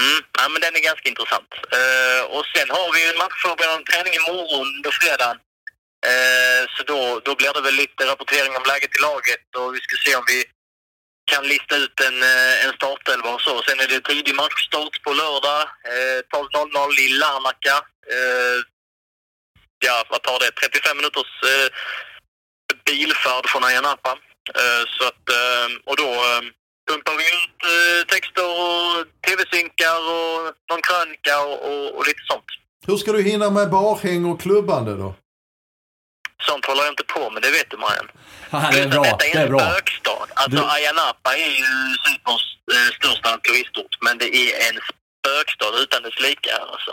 [0.00, 1.50] Mm, ja, men den är ganska intressant.
[1.80, 5.38] Uh, och sen har vi en matchförberedande träning imorgon på fredagen.
[6.74, 9.94] Så då, då blir det väl lite rapportering om läget i laget och vi ska
[10.04, 10.38] se om vi
[11.32, 13.62] kan lista ut en, eh, en startelva och så.
[13.62, 15.62] Sen är det tidig matchstart på lördag.
[15.92, 17.76] eh, 12.00 i Larnaca.
[18.14, 18.58] Eh,
[19.86, 20.50] ja, vad tar det?
[20.60, 21.68] 35 minuters eh,
[22.86, 24.12] bilfärd från Ayia Napa.
[24.60, 26.10] Eh, så att, eh, och då
[26.88, 28.90] pumpar vi ut eh, texter och
[29.26, 32.44] tv-synkar och någon krönika och, och, och, lite sånt.
[32.86, 35.14] Hur ska du hinna med barhäng och klubbande då?
[36.46, 38.08] Sånt håller jag inte på med, det vet du Marian.
[38.50, 39.02] Ja, det är bra.
[39.02, 40.26] Detta är, det är en spökstad.
[40.34, 40.70] Alltså du...
[40.74, 41.68] Ayia Napa är ju
[42.04, 46.92] Cyperns eh, största turistort, men det är en spökstad utan dess like alltså.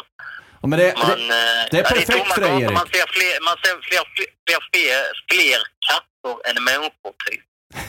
[0.62, 2.72] Ja, men det, man, det, eh, det är perfekt för dig Erik.
[2.82, 4.04] Man ser fler, man ser fler,
[4.46, 7.44] fler, fler, fler, katter än människor typ.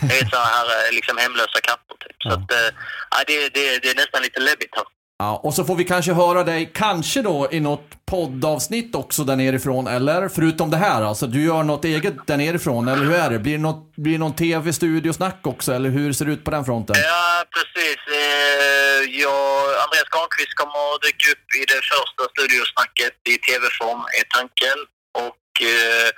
[0.08, 2.18] Det är så här eh, liksom hemlösa katter typ.
[2.22, 4.84] Så att, äh, det, det, det är nästan lite läbbigt här.
[5.18, 9.36] Ja, och så får vi kanske höra dig, kanske då i något poddavsnitt också där
[9.36, 10.28] nerifrån, eller?
[10.28, 13.38] Förutom det här, alltså du gör något eget där nerifrån, eller hur är det?
[13.38, 16.64] Blir det, något, blir det någon tv-studiosnack också, eller hur ser det ut på den
[16.64, 16.96] fronten?
[16.98, 17.98] Ja, precis.
[18.06, 24.26] Eh, jag, Andreas Granqvist kommer att dyka upp i det första studiosnacket i tv-form, är
[24.38, 24.78] tanken.
[25.26, 26.08] Och eh,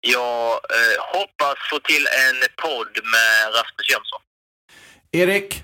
[0.00, 4.22] jag eh, hoppas få till en podd med Rasmus Jönsson.
[5.12, 5.62] Erik,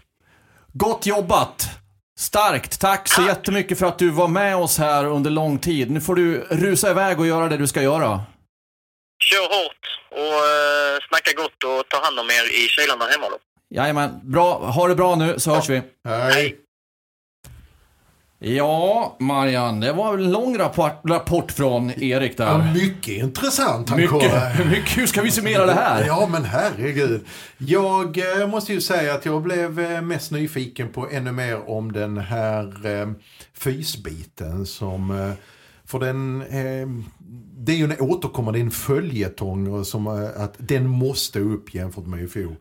[0.73, 1.79] gott jobbat!
[2.19, 2.81] Starkt!
[2.81, 3.29] Tack så Tack.
[3.29, 5.91] jättemycket för att du var med oss här under lång tid.
[5.91, 8.21] Nu får du rusa iväg och göra det du ska göra.
[9.23, 13.27] Kör hårt och eh, snacka gott och ta hand om er i kylan där hemma
[13.29, 13.39] då.
[13.75, 14.59] Jajamän, bra.
[14.59, 15.83] Ha det bra nu så hörs vi.
[16.09, 16.57] Hej.
[18.41, 22.47] Ja, Marianne, det var en lång rapport, rapport från Erik där.
[22.47, 23.97] Ja, mycket intressant.
[23.97, 24.13] mycket,
[24.71, 26.07] mycket, hur ska vi summera det här?
[26.07, 27.25] Ja, men herregud.
[27.59, 31.93] Jag eh, måste ju säga att jag blev eh, mest nyfiken på ännu mer om
[31.93, 33.09] den här eh,
[33.55, 35.33] fysbiten som eh,
[35.85, 36.89] för den, eh,
[37.57, 42.25] det är ju en återkommande en följetong som eh, att den måste upp jämfört med
[42.25, 42.55] i fjol.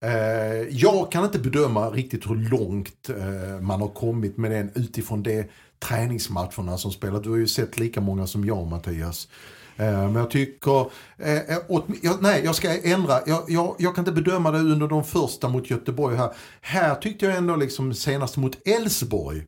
[0.00, 5.22] Eh, jag kan inte bedöma riktigt hur långt eh, man har kommit med den utifrån
[5.22, 5.44] de
[5.78, 7.20] träningsmatcherna som spelar.
[7.20, 9.28] Du har ju sett lika många som jag Mattias.
[9.76, 10.80] Eh, men jag tycker,
[11.18, 15.48] eh, nej jag ska ändra, jag, jag, jag, kan inte bedöma det under de första
[15.48, 16.32] mot Göteborg här.
[16.60, 19.42] Här tyckte jag ändå liksom senast mot Elfsborg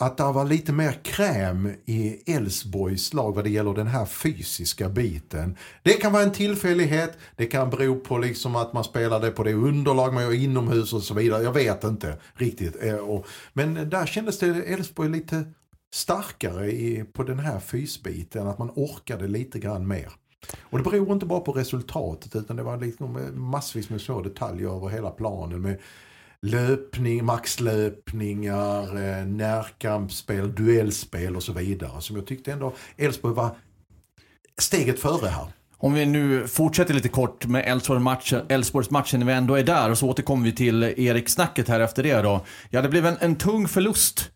[0.00, 4.88] att det var lite mer kräm i Elfsborgs lag vad det gäller den här fysiska
[4.88, 5.56] biten.
[5.82, 9.54] Det kan vara en tillfällighet, det kan bero på liksom att man spelade på det
[9.54, 11.42] underlag man gör inomhus och så vidare.
[11.42, 12.82] Jag vet inte riktigt.
[12.82, 13.20] Eh,
[13.52, 15.44] Men där kändes det Elfsborg lite
[15.94, 20.08] starkare i, på den här fysbiten, att man orkade lite grann mer.
[20.60, 24.76] Och det beror inte bara på resultatet utan det var liksom massvis med små detaljer
[24.76, 25.78] över hela planen med
[26.42, 32.00] löpning, maxlöpningar, eh, närkampsspel, duellspel och så vidare.
[32.00, 33.50] Som jag tyckte ändå Elfsborg var
[34.58, 35.46] steget före här.
[35.80, 37.82] Om vi nu fortsätter lite kort med
[38.48, 42.22] Elfsborgs-matchen när vi ändå är där och så återkommer vi till Erik-snacket här efter det
[42.22, 42.44] då.
[42.70, 44.30] Ja, det blev en, en tung förlust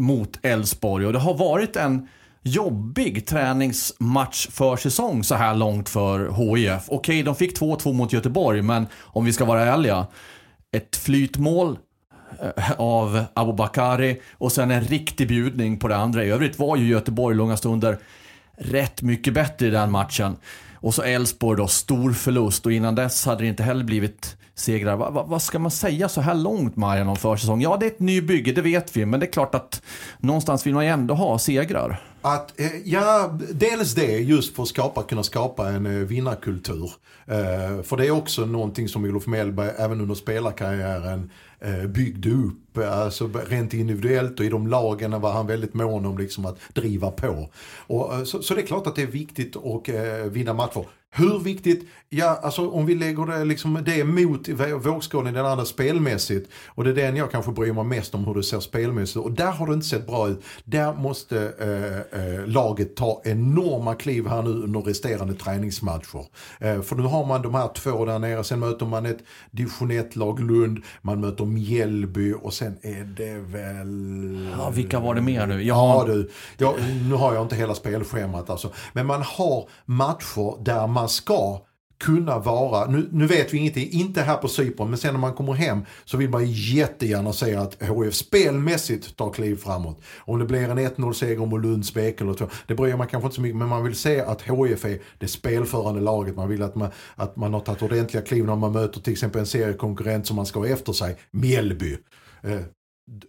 [0.00, 2.08] mot Elfsborg och det har varit en
[2.42, 6.82] jobbig träningsmatch för säsong så här långt för HIF.
[6.88, 10.06] Okej, de fick 2-2 mot Göteborg, men om vi ska vara ärliga
[10.72, 11.78] ett flytmål
[12.42, 16.24] eh, av Abubakari och sen en riktig bjudning på det andra.
[16.24, 17.98] I övrigt var ju Göteborg långa stunder
[18.58, 20.36] rätt mycket bättre i den matchen.
[20.74, 24.96] Och så Elfsborg då, stor förlust och innan dess hade det inte heller blivit segrar.
[24.96, 27.60] Va, va, vad ska man säga så här långt Marian om försäsong?
[27.60, 29.82] Ja, det är ett nybygge, det vet vi, men det är klart att
[30.18, 32.02] någonstans vill man ju ändå ha segrar.
[32.22, 36.90] Att, eh, ja, dels det, just för att skapa, kunna skapa en eh, vinnarkultur.
[37.26, 42.78] Eh, för det är också någonting som Olof Mellberg, även under spelarkarriären, eh, byggde upp.
[42.92, 47.10] Alltså rent individuellt och i de lagen var han väldigt mån om liksom att driva
[47.10, 47.48] på.
[47.86, 50.84] Och, eh, så, så det är klart att det är viktigt att eh, vinna matcher.
[51.16, 51.88] Hur viktigt?
[52.08, 54.48] Ja, alltså om vi lägger det, liksom, det mot
[54.84, 56.50] vågskålen den andra spelmässigt.
[56.66, 59.32] Och det är den jag kanske bryr mig mest om hur det ser spelmässigt Och
[59.32, 60.42] där har det inte sett bra ut.
[60.64, 61.52] Där måste
[62.12, 66.26] eh, laget ta enorma kliv här nu under resterande träningsmatcher.
[66.60, 69.18] Eh, för nu har man de här två där nere, sen möter man ett
[69.50, 74.48] division 1-lag Lund, man möter Mjällby och sen är det väl...
[74.58, 75.62] Ja, vilka var det mer nu?
[75.62, 76.74] Jag Ja du, jag,
[77.08, 78.72] nu har jag inte hela spelschemat alltså.
[78.92, 81.60] Men man har matcher där man man ska
[81.98, 85.34] kunna vara, nu, nu vet vi ingenting, inte här på Cypern, men sen när man
[85.34, 90.02] kommer hem så vill man jättegärna se att HF spelmässigt tar kliv framåt.
[90.18, 93.26] Om det blir en 1-0 seger mot Lunds BK eller två, det bryr man kanske
[93.26, 96.36] inte så mycket, men man vill se att HF är det spelförande laget.
[96.36, 99.40] Man vill att man, att man har tagit ordentliga kliv när man möter till exempel
[99.40, 101.98] en seriekonkurrent som man ska ha efter sig, Mjällby.
[102.42, 102.60] Eh,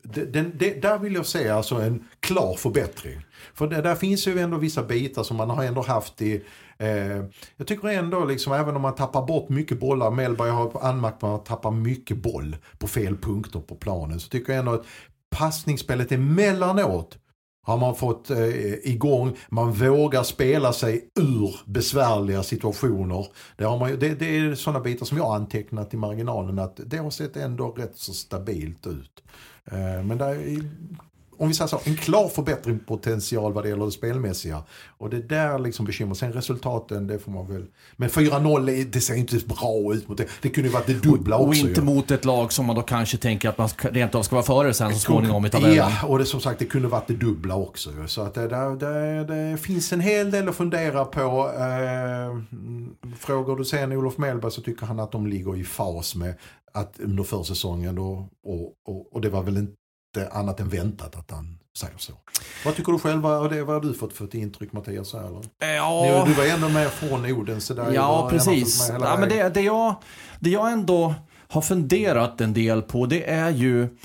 [0.04, 3.26] den, den, där vill jag se alltså en klar förbättring.
[3.54, 6.44] För det, där finns ju ändå vissa bitar som man har ändå haft i
[6.80, 7.24] Eh,
[7.58, 11.28] jag tycker ändå, liksom, även om man tappar bort mycket bollar, Mellberg har anmärkt på
[11.28, 14.86] att tappa mycket boll på fel punkter på planen, så tycker jag ändå att
[15.30, 17.18] passningsspelet emellanåt
[17.68, 23.28] har man fått eh, igång, man vågar spela sig ur besvärliga situationer.
[23.58, 26.98] Det, har man, det, det är sådana bitar som jag antecknat i marginalen att det
[26.98, 29.24] har sett ändå rätt så stabilt ut.
[29.66, 30.60] Eh, men där
[31.38, 34.64] om vi säger så, en klar förbättringspotential vad det gäller det spelmässiga.
[34.98, 36.14] Och det där liksom bekymmer.
[36.14, 37.66] Sen resultaten, det får man väl...
[37.96, 40.28] Men 4-0, det ser inte bra ut mot det.
[40.42, 41.64] Det kunde ju varit det dubbla och, också.
[41.64, 41.86] Och inte ju.
[41.86, 44.74] mot ett lag som man då kanske tänker att man rent av ska vara före
[44.74, 45.76] sen så småningom i tabellen.
[45.76, 47.90] Ja, och det som sagt, det kunde varit det dubbla också.
[48.08, 51.52] Så att det, det, det, finns en hel del att fundera på.
[51.58, 52.42] Eh,
[53.20, 56.36] frågar du sen Olof Mellberg så tycker han att de ligger i fas med
[56.74, 59.74] att under försäsongen och, och, och, och det var väl inte
[60.32, 62.14] annat än väntat att han säger så.
[62.66, 63.22] Vad tycker du själv?
[63.22, 65.14] Vad, det, vad har du fått för ett intryck Mattias?
[65.14, 65.42] Eller?
[65.60, 66.24] Ja.
[66.28, 67.74] Du var ändå med från Odense.
[67.74, 68.90] Där ja, precis.
[68.90, 69.96] Ja, men det, det, jag,
[70.40, 71.16] det jag ändå
[71.48, 73.98] har funderat en del på det är ju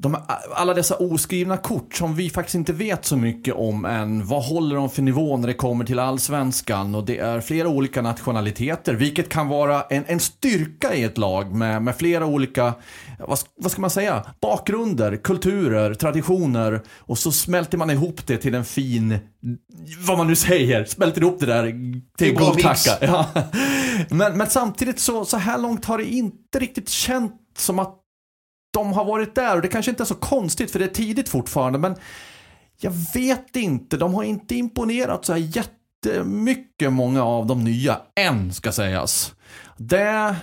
[0.00, 0.16] de,
[0.54, 4.26] alla dessa oskrivna kort som vi faktiskt inte vet så mycket om än.
[4.26, 6.94] Vad håller de för nivå när det kommer till allsvenskan?
[6.94, 11.54] Och det är flera olika nationaliteter, vilket kan vara en, en styrka i ett lag
[11.54, 12.74] med, med flera olika,
[13.18, 16.80] vad, vad ska man säga, bakgrunder, kulturer, traditioner.
[16.98, 19.18] Och så smälter man ihop det till en fin,
[20.06, 21.74] vad man nu säger, smälter ihop det där
[22.18, 22.90] till guldtacka.
[23.08, 23.26] Ja.
[24.10, 27.94] Men, men samtidigt så, så här långt har det inte riktigt känt som att
[28.78, 31.28] de har varit där och det kanske inte är så konstigt för det är tidigt
[31.28, 31.94] fortfarande men
[32.80, 38.52] jag vet inte, de har inte imponerat så här jättemycket många av de nya än
[38.52, 39.34] ska sägas.
[39.76, 40.36] Det,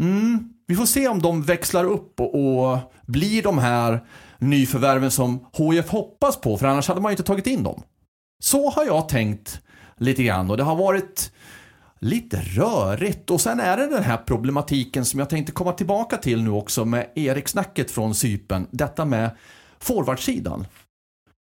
[0.00, 4.04] mm, vi får se om de växlar upp och, och blir de här
[4.38, 7.82] nyförvärven som HF hoppas på för annars hade man ju inte tagit in dem.
[8.42, 9.60] Så har jag tänkt
[9.96, 11.32] lite grann och det har varit
[12.00, 13.30] lite rörigt.
[13.30, 16.84] Och sen är det den här problematiken som jag tänkte komma tillbaka till nu också
[16.84, 18.66] med Eriksnacket från Sypen.
[18.70, 19.30] Detta med
[19.78, 20.66] forwardsidan.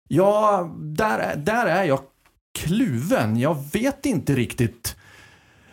[0.09, 2.01] Ja, där, där är jag
[2.59, 3.37] kluven.
[3.37, 4.97] Jag vet inte riktigt.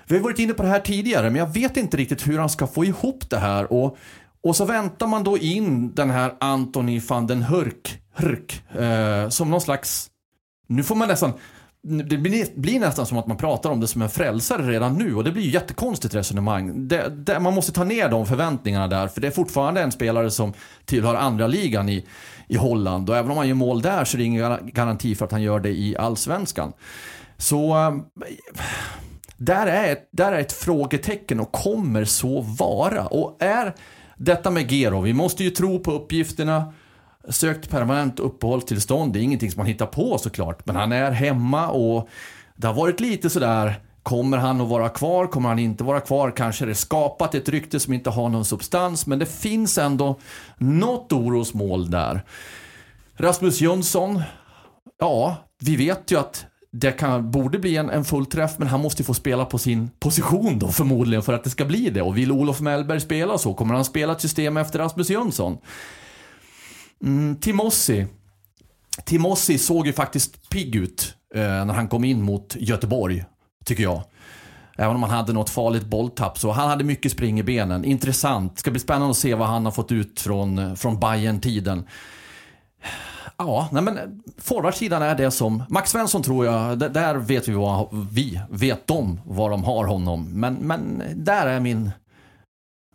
[0.07, 2.49] Vi har varit inne på det här tidigare, men jag vet inte riktigt hur han
[2.49, 3.73] ska få ihop det här.
[3.73, 3.97] Och,
[4.41, 9.49] och så väntar man då in den här Antoni van den Hurk, Hurk eh, som
[9.49, 10.09] någon slags
[10.67, 11.33] nu får man nästan,
[11.87, 15.23] det blir, nästan som att man pratar om det som en frälsare redan nu och
[15.23, 16.87] det blir ju jättekonstigt resonemang.
[16.87, 20.31] Det, det, man måste ta ner de förväntningarna där för det är fortfarande en spelare
[20.31, 20.53] som
[20.85, 22.05] tillhör andra ligan i,
[22.47, 25.25] i Holland och även om han gör mål där så är det ingen garanti för
[25.25, 26.73] att han gör det i allsvenskan.
[27.37, 27.95] Så eh,
[29.37, 33.07] där, är ett, där är ett frågetecken och kommer så vara.
[33.07, 33.75] Och är
[34.17, 36.73] detta med Gero, vi måste ju tro på uppgifterna
[37.29, 39.13] sökt permanent uppehållstillstånd.
[39.13, 40.65] Det är ingenting som man hittar på såklart.
[40.65, 42.09] Men han är hemma och
[42.55, 45.27] det har varit lite sådär Kommer han att vara kvar?
[45.27, 46.31] Kommer han inte vara kvar?
[46.31, 49.07] Kanske är det skapat ett rykte som inte har någon substans.
[49.07, 50.19] Men det finns ändå
[50.57, 52.23] något orosmål där.
[53.17, 54.21] Rasmus Jönsson.
[54.99, 59.03] Ja, vi vet ju att det kan, borde bli en, en fullträff men han måste
[59.03, 62.01] få spela på sin position då förmodligen för att det ska bli det.
[62.01, 63.53] Och vill Olof Mellberg spela så?
[63.53, 65.57] Kommer han spela ett system efter Rasmus Jönsson?
[67.05, 68.07] Mm, Timossi.
[69.05, 73.25] Timossi såg ju faktiskt pigg ut eh, när han kom in mot Göteborg,
[73.65, 74.03] tycker jag.
[74.77, 77.85] Även om han hade något farligt bolltapp så han hade mycket spring i benen.
[77.85, 78.59] Intressant.
[78.59, 81.85] Ska bli spännande att se vad han har fått ut från, från bayern tiden
[83.37, 85.63] Ja, nej men forwardsidan är det som...
[85.69, 90.39] Max Svensson tror jag, där vet vi vad vi vet de var de har honom.
[90.39, 91.91] Men, men där är min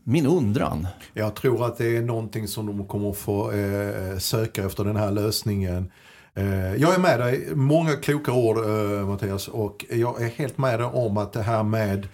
[0.04, 0.86] min undran.
[1.14, 5.10] Jag tror att det är någonting som de kommer få eh, söka efter den här
[5.10, 5.92] lösningen.
[6.34, 10.78] Eh, jag är med dig, många kloka ord eh, Mattias och jag är helt med
[10.80, 12.08] dig om att det här med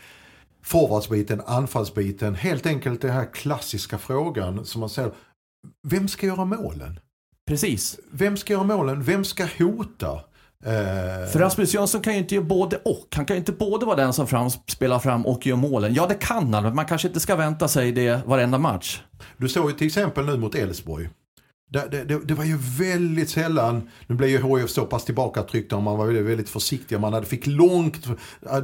[0.62, 5.12] forwardsbiten, anfallsbiten, helt enkelt den här klassiska frågan som man säger,
[5.88, 7.00] vem ska göra målen?
[7.46, 8.00] Precis.
[8.12, 9.02] Vem ska göra målen?
[9.02, 10.20] Vem ska hota?
[10.66, 13.06] Eh, För Rasmus Jönsson kan ju inte göra både och.
[13.14, 15.94] Han kan ju inte både vara den som fram, spelar fram och gör målen.
[15.94, 19.02] Ja, det kan han, men man kanske inte ska vänta sig det varenda match.
[19.36, 21.08] Du såg ju till exempel nu mot Elfsborg.
[21.70, 25.82] Det, det, det, var ju väldigt sällan, nu blev ju HIF så pass tillbakatryckta och
[25.82, 26.98] man var väldigt försiktiga.
[26.98, 28.06] Man hade, fick långt,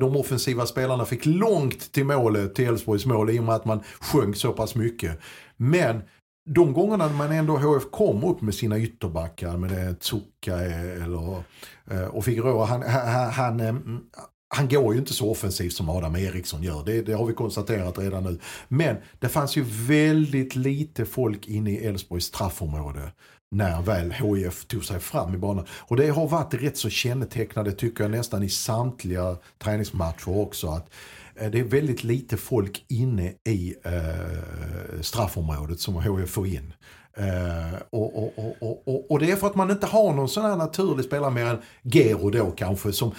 [0.01, 3.81] de offensiva spelarna fick långt till målet, till Elfsborgs mål i och med att man
[4.01, 5.21] sjönk så pass mycket.
[5.57, 6.03] Men
[6.45, 11.43] de gångerna man ändå HF kom upp med sina ytterbackar med det Tsuka eh, eller
[11.91, 14.01] eh, och Figueroa, han, han, han,
[14.55, 16.85] han går ju inte så offensivt som Adam Eriksson gör.
[16.85, 18.39] Det, det, har vi konstaterat redan nu.
[18.69, 23.13] Men det fanns ju väldigt lite folk inne i Elfsborgs straffområde
[23.51, 25.67] när väl HIF tog sig fram i banan.
[25.71, 30.69] Och det har varit rätt så kännetecknande tycker jag nästan i samtliga träningsmatcher också.
[30.69, 30.91] att
[31.37, 36.73] Eh, det är väldigt lite folk inne i eh, straffområdet som HF får in.
[37.19, 40.57] Uh, och, och, och, och, det är för att man inte har någon sån här
[40.57, 42.93] naturlig spelare mer än Gero då kanske.
[42.93, 43.13] Som,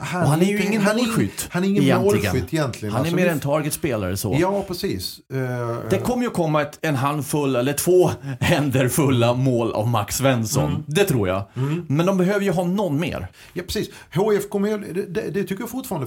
[0.00, 1.48] han, han, är ju ingen målskytt.
[1.50, 2.92] Han är ingen målskytt egentligen.
[2.92, 4.36] Han är alltså, mer en targetspelare så.
[4.40, 5.20] Ja, precis.
[5.32, 8.10] Uh, det kommer ju komma ett, en handfull eller två
[8.40, 10.70] händer fulla mål av Max Svensson.
[10.70, 10.84] Mm.
[10.86, 11.42] Det tror jag.
[11.56, 11.86] Mm.
[11.88, 13.28] Men de behöver ju ha någon mer.
[13.52, 13.90] Ja, precis.
[14.14, 16.06] HF kommer det, det, det tycker jag fortfarande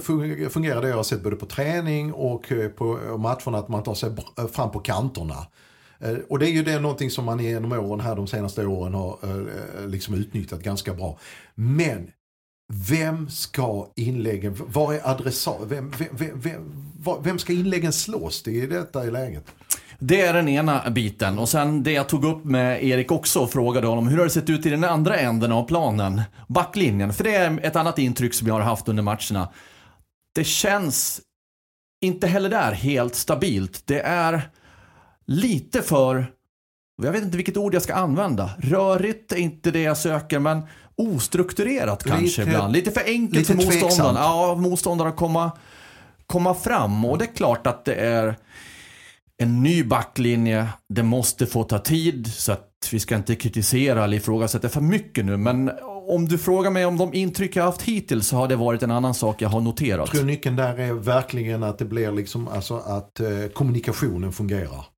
[0.50, 4.10] fungerar det jag har sett både på träning och på matcherna att man tar sig
[4.52, 5.36] fram på kanterna.
[6.02, 8.94] Eh, och det är ju det någonting som man genom åren här de senaste åren
[8.94, 11.18] har eh, eh, liksom utnyttjat ganska bra.
[11.54, 12.10] Men
[12.72, 16.84] vem ska inläggen, var är adressat, vem, vem, vem,
[17.22, 19.44] vem, ska inläggen slås till i detta i läget?
[19.98, 23.50] Det är den ena biten och sen det jag tog upp med Erik också och
[23.50, 26.22] frågade honom hur har det sett ut i den andra änden av planen?
[26.48, 29.48] Backlinjen, för det är ett annat intryck som jag har haft under matcherna.
[30.34, 31.20] Det känns
[32.02, 33.82] inte heller där helt stabilt.
[33.86, 34.50] Det är
[35.32, 36.26] lite för,
[37.02, 38.50] jag vet inte vilket ord jag ska använda.
[38.58, 40.62] Rörigt är inte det jag söker, men
[40.96, 42.72] ostrukturerat lite, kanske ibland.
[42.72, 44.16] Lite för enkelt lite för motståndaren.
[44.16, 45.52] Ja, motståndaren att komma,
[46.26, 47.04] komma fram.
[47.04, 48.36] Och det är klart att det är
[49.38, 50.68] en ny backlinje.
[50.88, 55.24] Det måste få ta tid, så att vi ska inte kritisera eller ifrågasätta för mycket
[55.24, 55.36] nu.
[55.36, 55.70] Men
[56.08, 58.90] om du frågar mig om de intryck jag haft hittills så har det varit en
[58.90, 59.98] annan sak jag har noterat.
[59.98, 64.91] Jag tror nyckeln där är verkligen att det blir liksom, alltså att eh, kommunikationen fungerar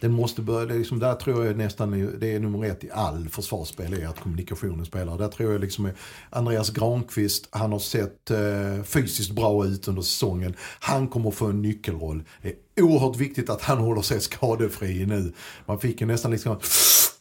[0.00, 3.28] det måste börja, det liksom, där tror jag nästan det är nummer ett i all
[3.28, 5.18] försvarsspel är att kommunikationen spelar.
[5.18, 5.90] Där tror jag liksom
[6.30, 10.54] Andreas Granqvist, han har sett eh, fysiskt bra ut under säsongen.
[10.80, 12.22] Han kommer få en nyckelroll.
[12.42, 15.32] Det är oerhört viktigt att han håller sig skadefri nu.
[15.66, 16.56] Man fick ju nästan liksom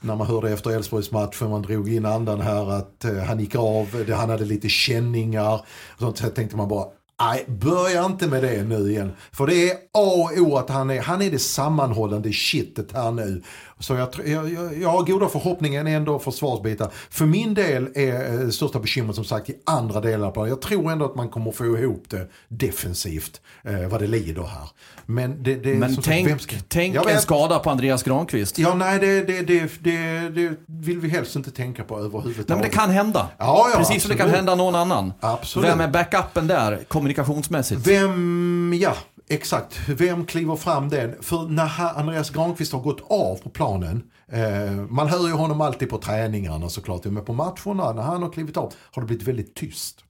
[0.01, 3.39] när man hörde efter Elfsborgs match, för man drog in andan här att eh, han
[3.39, 5.65] gick av, han hade lite känningar.
[5.99, 6.86] Sånt, så tänkte man bara,
[7.20, 9.13] Nej, börja inte med det nu igen.
[9.32, 13.11] För det är A och O att han är, han är det sammanhållande shitet här
[13.11, 13.43] nu.
[13.80, 16.91] Så jag, jag, jag har goda förhoppningar ändå försvarsbitar.
[17.09, 20.32] För min del är det största bekymret som sagt i andra delar.
[20.32, 24.43] På Jag tror ändå att man kommer få ihop det defensivt eh, vad det lider
[24.43, 24.69] här.
[25.05, 28.59] Men, det, det, Men tänk, sagt, ska, tänk en skada på Andreas Granqvist.
[28.59, 32.47] Ja, nej det, det, det, det, det vill vi helst inte tänka på överhuvudtaget.
[32.49, 33.28] Nej, men det kan hända.
[33.38, 35.13] Ja, ja, Precis som det kan hända någon annan.
[35.19, 35.69] Absolut.
[35.69, 37.88] Vem är backupen där kommunikationsmässigt?
[37.88, 38.95] Vem, ja.
[39.28, 41.15] Exakt, vem kliver fram den?
[41.21, 45.89] För när Andreas Granqvist har gått av på planen, eh, man hör ju honom alltid
[45.89, 49.55] på träningarna såklart, men på matcherna när han har klivit av har det blivit väldigt
[49.55, 50.01] tyst.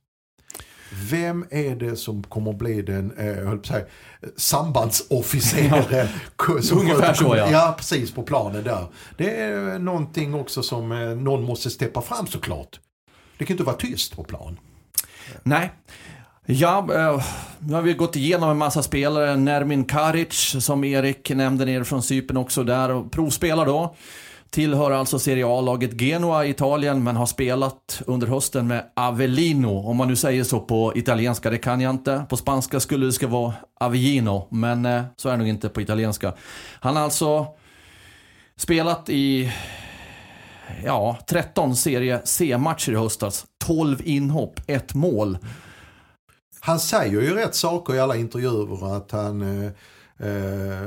[1.09, 3.85] Vem är det som kommer att bli den eh, höll på säga,
[4.37, 5.83] sambandsofficeren?
[6.71, 7.51] Ungefär så ja.
[7.51, 8.87] Ja, precis på planen där.
[9.17, 12.79] Det är någonting också som eh, någon måste steppa fram såklart.
[13.37, 14.59] Det kan inte vara tyst på plan.
[15.43, 15.71] Nej.
[16.47, 17.25] Ja, eh,
[17.59, 19.35] nu har vi gått igenom en massa spelare.
[19.35, 23.95] Nermin Karic som Erik nämnde nere från Cypern också där och provspelar då.
[24.49, 29.89] Tillhör alltså Serie A-laget Genoa i Italien men har spelat under hösten med Avellino.
[29.89, 32.25] Om man nu säger så på italienska, det kan jag inte.
[32.29, 35.81] På spanska skulle det ska vara Avellino, men eh, så är det nog inte på
[35.81, 36.33] italienska.
[36.79, 37.47] Han har alltså
[38.57, 39.51] spelat i
[40.83, 43.45] ja, 13 Serie C-matcher i höstas.
[43.65, 45.37] 12 inhopp, ett mål.
[46.65, 49.71] Han säger ju rätt saker i alla intervjuer att han eh,
[50.27, 50.81] eh,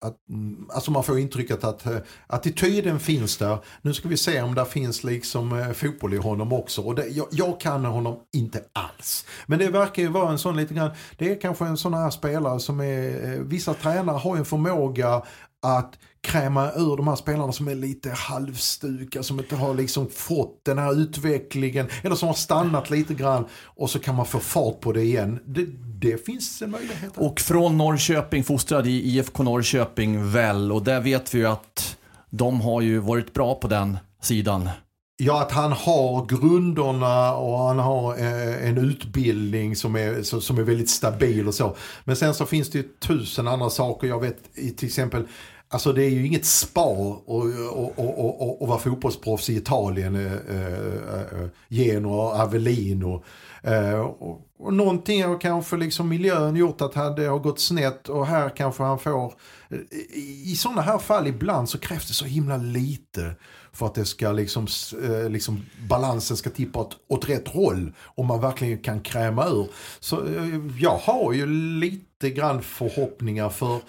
[0.00, 1.96] att, mm, alltså man får intrycket att eh,
[2.26, 3.58] attityden finns där.
[3.82, 6.82] Nu ska vi se om det finns liksom fotboll i honom också.
[6.82, 9.26] Och det, jag, jag, kan honom inte alls.
[9.46, 12.10] Men det verkar ju vara en sån lite grann, det är kanske en sån här
[12.10, 15.22] spelare som är, vissa tränare har ju en förmåga
[15.62, 20.64] att kräma ur de här spelarna som är lite halvstuka, som inte har liksom fått
[20.64, 24.80] den här utvecklingen, eller som har stannat lite grann och så kan man få fart
[24.80, 25.38] på det igen.
[25.46, 25.66] Det,
[26.00, 27.12] det finns en möjlighet.
[27.16, 31.96] Och från Norrköping, fostrad i IFK Norrköping väl, och där vet vi ju att
[32.30, 34.68] de har ju varit bra på den sidan.
[35.16, 40.62] Ja, att han har grunderna och han har eh, en utbildning som är, som är
[40.62, 41.76] väldigt stabil och så.
[42.04, 44.06] Men sen så finns det ju tusen andra saker.
[44.06, 45.26] Jag vet till exempel
[45.72, 50.16] Alltså det är ju inget spa att och, och, och, och vara fotbollsproffs i Italien.
[50.16, 53.24] Eh, eh, eh Genoa, Avellino.
[53.62, 58.26] Eh, och, och någonting har kanske liksom miljön gjort att det har gått snett och
[58.26, 59.34] här kanske han får...
[59.68, 59.78] Eh,
[60.12, 63.34] I, i sådana här fall ibland så krävs det så himla lite
[63.72, 64.66] för att det ska liksom,
[65.02, 67.92] eh, liksom balansen ska tippa åt, åt rätt håll.
[68.02, 69.66] Om man verkligen kan kräma ur.
[70.00, 71.46] Så eh, jag har ju
[71.80, 73.80] lite grann förhoppningar för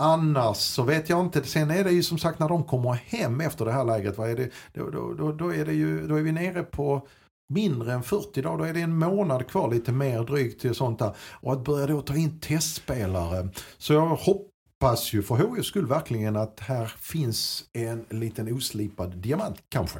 [0.00, 1.42] Annars så vet jag inte.
[1.42, 4.18] Sen är det ju som sagt när de kommer hem efter det här lägret.
[4.18, 4.50] Vad är det?
[4.74, 7.06] Då, då, då, då, är det ju, då är vi nere på
[7.48, 8.58] mindre än 40 dagar.
[8.58, 11.14] Då är det en månad kvar, lite mer drygt till sånt där.
[11.32, 13.48] Och att börja då ta in testspelare.
[13.78, 19.56] Så jag hoppas ju för HIs skull verkligen att här finns en liten oslipad diamant
[19.68, 19.98] kanske.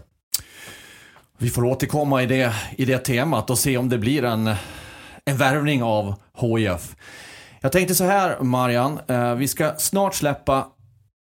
[1.39, 4.55] Vi får återkomma i det, i det temat och se om det blir en,
[5.25, 6.97] en värvning av HIF.
[7.63, 10.67] Jag tänkte så här Marian, eh, vi ska snart släppa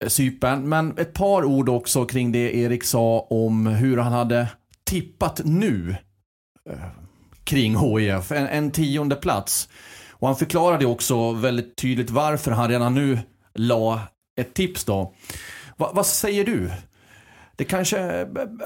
[0.03, 4.47] eh, Sypen, men ett par ord också kring det Erik sa om hur han hade
[4.83, 5.95] tippat nu
[6.69, 6.77] eh,
[7.43, 9.69] kring HIF, en, en tionde plats.
[10.11, 13.19] Och han förklarade också väldigt tydligt varför han redan nu
[13.53, 13.99] la
[14.39, 15.13] ett tips då.
[15.77, 16.71] Va, vad säger du?
[17.55, 18.25] Det kanske,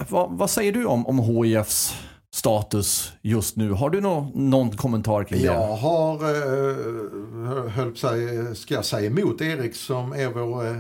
[0.10, 1.96] va, vad säger du om, om HIFs
[2.34, 3.72] status just nu.
[3.72, 5.46] Har du någon, någon kommentar kring det?
[5.46, 10.74] Jag har, eh, höll sig, ska jag säga emot Erik som är vår eh,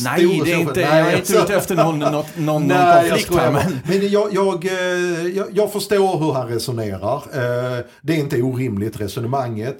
[0.00, 3.34] Nej, det är inte, Nej, jag är inte ute efter någon, någon, någon, Nej, konflikt
[3.34, 3.52] här.
[3.52, 7.16] Men, men jag, jag, eh, jag, jag, förstår hur han resonerar.
[7.16, 9.78] Eh, det är inte orimligt resonemanget.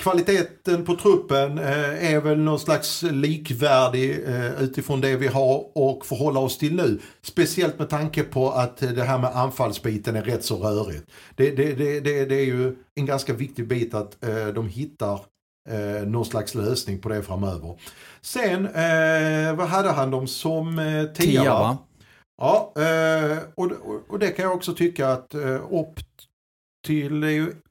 [0.00, 6.06] Kvaliteten på truppen eh, är väl någon slags likvärdig eh, utifrån det vi har och
[6.06, 7.00] förhålla oss till nu.
[7.22, 11.04] Speciellt med tanke på att det här med anfallsbiten är rätt så rörigt.
[11.34, 15.20] Det, det, det, det, det är ju en ganska viktig bit att eh, de hittar
[16.06, 17.78] någon slags lösning på det framöver.
[18.20, 18.62] Sen,
[19.56, 21.12] vad hade han dem som eh, tia?
[21.14, 21.78] tia va?
[22.40, 22.72] Ja,
[23.54, 23.70] och,
[24.08, 25.34] och det kan jag också tycka att
[25.70, 26.00] upp
[26.82, 27.24] till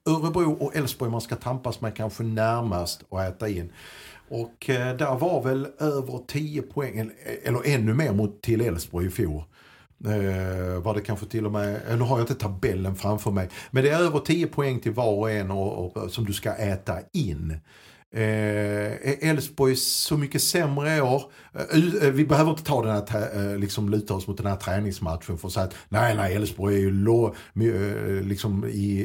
[0.05, 3.71] Örebro och Elfsborg man ska tampas med kanske närmast och äta in.
[4.29, 7.11] Och eh, där var väl över 10 poäng,
[7.43, 9.43] eller, ännu mer mot till Elfsborg i fjol.
[10.05, 13.49] Eh, var det kanske till och med, eh, nu har jag inte tabellen framför mig,
[13.71, 16.53] men det är över 10 poäng till var och en och, och, som du ska
[16.53, 17.57] äta in.
[18.11, 21.31] Eh, Elfsborg eh, så mycket sämre i år.
[21.53, 24.55] Eh, eh, vi behöver inte ta den här, eh, liksom luta oss mot den här
[24.55, 29.01] träningsmatchen för att säga att nej, nej, Elfsborg är ju lå, eh, liksom i,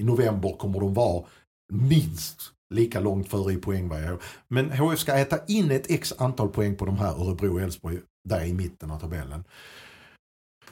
[0.00, 1.24] i november kommer de vara
[1.72, 2.42] minst
[2.74, 4.22] lika långt före i poäng varje år.
[4.48, 7.98] Men HF ska äta in ett x antal poäng på de här Örebro och Elfsborg
[8.28, 9.44] där i mitten av tabellen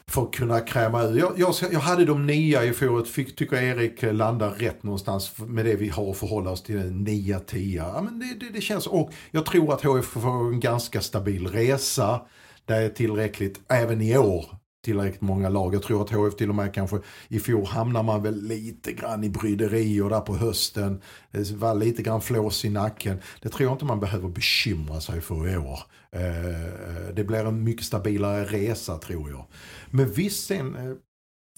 [0.07, 1.18] för att kunna kräma ur.
[1.18, 5.64] Jag, jag, jag hade de nia i fjol, fick, tycker Erik landar rätt någonstans med
[5.64, 6.90] det vi har att förhålla oss till.
[6.90, 7.92] Nia, tia.
[7.94, 11.46] Ja, men det, det, det känns, och jag tror att HF får en ganska stabil
[11.46, 12.20] resa.
[12.64, 14.46] Det är tillräckligt, även i år,
[14.83, 15.74] tillräckligt många lag.
[15.74, 19.24] Jag tror att HF till och med kanske i fjol hamnar man väl lite grann
[19.24, 21.01] i bryderier där på hösten.
[21.30, 23.20] Det var lite grann flås i nacken.
[23.43, 25.78] Det tror jag inte man behöver bekymra sig för i år.
[26.12, 29.45] Eh, det blir en mycket stabilare resa tror jag.
[29.91, 30.76] Men visst sen,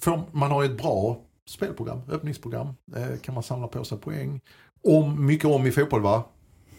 [0.06, 4.40] eh, man har ett bra spelprogram, öppningsprogram, eh, kan man samla på sig poäng.
[4.82, 6.24] Om, mycket om i fotboll va?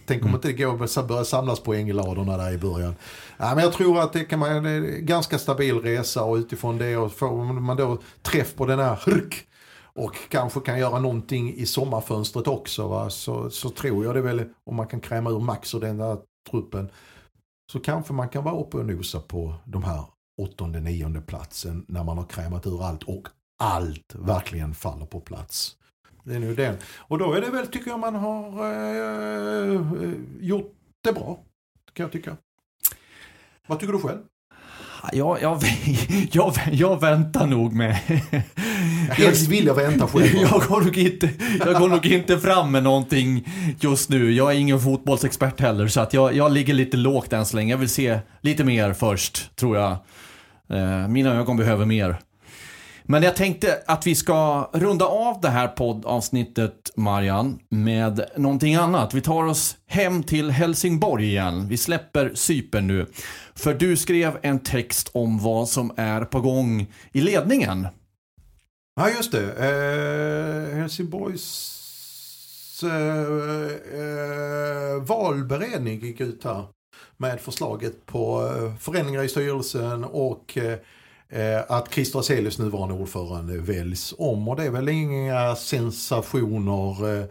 [0.05, 0.35] Tänk om mm.
[0.35, 2.95] inte det går att börja samlas poäng i ladorna där i början.
[3.37, 6.97] Ja, men jag tror att det kan vara en ganska stabil resa och utifrån det
[6.97, 9.47] och får man då träff på den här hurk
[9.95, 13.09] och kanske kan göra någonting i sommarfönstret också va?
[13.09, 16.17] Så, så tror jag det väl om man kan kräma ur max och den där
[16.51, 16.89] truppen
[17.71, 20.03] så kanske man kan vara uppe och nosa på de här
[20.41, 23.27] åttonde, nionde platsen när man har krämat ur allt och
[23.59, 25.75] allt verkligen faller på plats.
[26.25, 26.77] Det är nu den.
[26.97, 28.47] Och då är det väl, tycker jag, man har
[29.73, 29.81] eh,
[30.39, 30.73] gjort
[31.03, 31.39] det bra.
[31.93, 32.37] Kan jag tycka.
[33.67, 34.19] Vad tycker du själv?
[35.13, 35.61] Jag, jag,
[36.31, 37.95] jag, jag väntar nog med...
[39.09, 40.25] Helst vill jag vänta själv.
[40.51, 41.29] Jag går, nog inte,
[41.65, 43.47] jag går nog inte fram med någonting
[43.79, 44.31] just nu.
[44.31, 47.73] Jag är ingen fotbollsexpert heller så att jag, jag ligger lite lågt än så länge.
[47.73, 49.91] Jag vill se lite mer först, tror jag.
[50.69, 52.17] Eh, mina ögon behöver mer.
[53.07, 59.13] Men jag tänkte att vi ska runda av det här poddavsnittet, Marian, med någonting annat.
[59.13, 61.67] Vi tar oss hem till Helsingborg igen.
[61.67, 63.05] Vi släpper Cypern nu.
[63.55, 67.87] För du skrev en text om vad som är på gång i ledningen.
[68.95, 69.51] Ja, just det.
[69.51, 71.71] Eh, Helsingborgs
[72.83, 73.21] eh,
[73.99, 76.63] eh, valberedning gick ut här
[77.17, 80.79] med förslaget på eh, förändringar i styrelsen och eh,
[81.29, 84.47] Eh, att Christer Hazelius, nuvarande ordförande, väljs om.
[84.47, 87.19] Och det är väl inga sensationer.
[87.19, 87.25] Eh,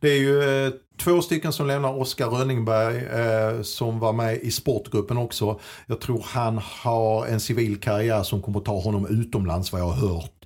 [0.00, 4.50] det är ju eh, två stycken som lämnar, Oskar Rönningberg eh, som var med i
[4.50, 5.60] sportgruppen också.
[5.86, 9.86] Jag tror han har en civil karriär som kommer att ta honom utomlands vad jag
[9.86, 10.40] har hört.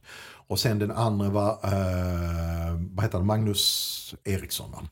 [0.47, 4.71] Och sen den andra var, eh, vad heter det, Magnus Eriksson.
[4.73, 4.83] Va?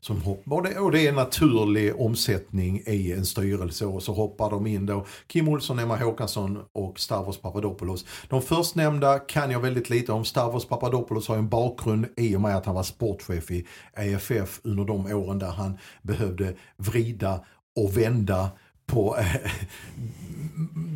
[0.00, 4.66] Som hoppar, och, det, är en naturlig omsättning i en styrelse och så hoppar de
[4.66, 8.04] in då Kim Olsson, Emma Håkansson och Stavros Papadopoulos.
[8.28, 10.24] De förstnämnda kan jag väldigt lite om.
[10.24, 14.84] Stavros Papadopoulos har en bakgrund i och med att han var sportchef i EFF under
[14.84, 17.44] de åren där han behövde vrida
[17.76, 18.50] och vända
[18.86, 19.26] på eh,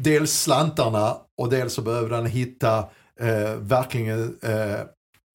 [0.03, 2.78] dels slantarna och dels så behövde han hitta
[3.20, 4.80] eh, verkligen eh,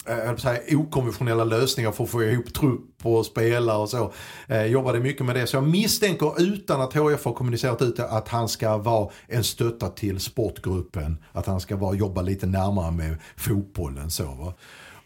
[0.10, 4.14] eh säga, okonventionella lösningar för att få ihop trupp och spelare och så.
[4.47, 5.47] Eh, jobbade mycket med det.
[5.47, 9.43] Så jag misstänker utan att HF har kommunicerat ut det att han ska vara en
[9.43, 11.18] stötta till sportgruppen.
[11.32, 14.12] Att han ska vara, jobba lite närmare med fotbollen.
[14.12, 14.53] Så, va?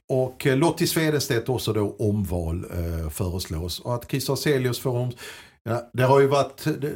[0.07, 3.79] Och eh, Lottie Svedestedt också då omval eh, föreslås.
[3.79, 5.11] Och att Christer Celius får om...
[5.63, 6.63] Ja, det har ju varit...
[6.63, 6.93] Det,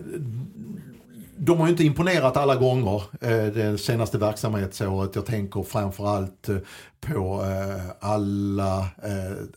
[1.38, 5.16] de har ju inte imponerat alla gånger eh, det senaste verksamhetsåret.
[5.16, 6.58] Jag tänker framförallt eh,
[7.00, 8.88] på eh, alla,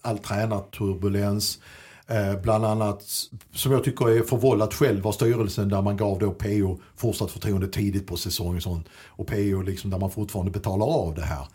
[0.03, 1.59] all tränarturbulens.
[2.43, 3.03] Bland annat
[3.55, 7.69] som jag tycker är förvållat själv av styrelsen där man gav då PO fortsatt förtroende
[7.69, 8.61] tidigt på säsongen.
[8.61, 11.47] Sånt, och PO liksom där man fortfarande betalar av det här.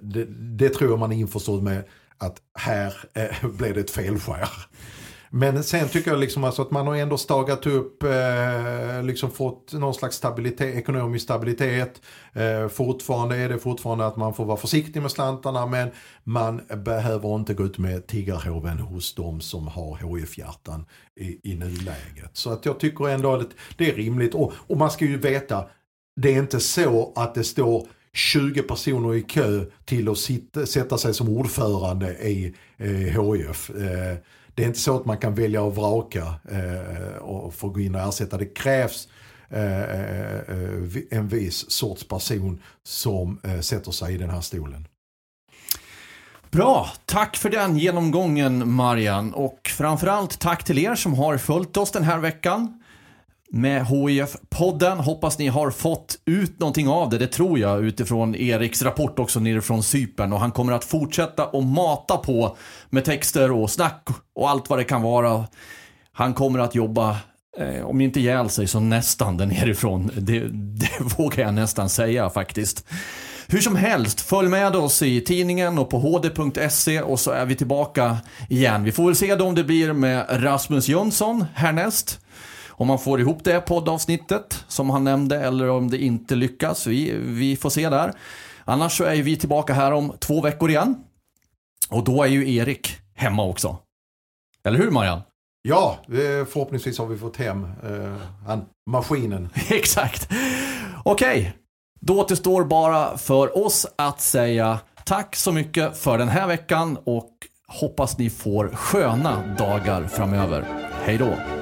[0.00, 1.84] Det, det, tror jag man är införstådd med
[2.22, 4.48] att här eh, blev det ett felskär.
[5.34, 9.72] Men sen tycker jag liksom alltså att man har ändå stagat upp, eh, liksom fått
[9.72, 12.00] någon slags stabilitet, ekonomisk stabilitet.
[12.32, 15.90] Eh, fortfarande är det fortfarande att man får vara försiktig med slantarna men
[16.24, 20.86] man behöver inte gå ut med tiggarhoven hos de som har HIF-hjärtan
[21.20, 22.30] i, i nuläget.
[22.32, 25.64] Så att jag tycker ändå att det är rimligt och, och man ska ju veta,
[26.20, 30.98] det är inte så att det står 20 personer i kö till att sitta, sätta
[30.98, 33.70] sig som ordförande i eh, HIF.
[33.70, 34.16] Eh,
[34.54, 37.94] det är inte så att man kan välja och vraka eh, och få gå in
[37.94, 38.38] och ersätta.
[38.38, 39.08] Det krävs
[39.48, 44.88] eh, eh, eh, en viss sorts person som eh, sätter sig i den här stolen.
[46.50, 51.90] Bra, tack för den genomgången Marian och framförallt tack till er som har följt oss
[51.90, 52.81] den här veckan
[53.52, 54.98] med HIF-podden.
[54.98, 59.40] Hoppas ni har fått ut någonting av det, det tror jag utifrån Eriks rapport också
[59.40, 62.56] nerifrån Cypern och han kommer att fortsätta att mata på
[62.90, 65.46] med texter och snack och allt vad det kan vara.
[66.12, 67.16] Han kommer att jobba,
[67.58, 70.10] eh, om inte ihjäl sig så nästan där nerifrån.
[70.16, 72.84] Det, det vågar jag nästan säga faktiskt.
[73.46, 77.54] Hur som helst, följ med oss i tidningen och på hd.se och så är vi
[77.54, 78.16] tillbaka
[78.48, 78.84] igen.
[78.84, 82.18] Vi får väl se då om det blir med Rasmus Jönsson härnäst.
[82.82, 86.86] Om man får ihop det poddavsnittet som han nämnde eller om det inte lyckas.
[86.86, 88.12] Vi, vi får se där.
[88.64, 90.96] Annars så är vi tillbaka här om två veckor igen.
[91.90, 93.78] Och då är ju Erik hemma också.
[94.64, 95.20] Eller hur Marian?
[95.62, 95.98] Ja,
[96.52, 98.58] förhoppningsvis har vi fått hem eh,
[98.90, 99.48] maskinen.
[99.70, 100.28] Exakt.
[101.04, 101.52] Okej, okay.
[102.00, 107.30] då återstår bara för oss att säga tack så mycket för den här veckan och
[107.68, 110.64] hoppas ni får sköna dagar framöver.
[111.04, 111.61] Hej då!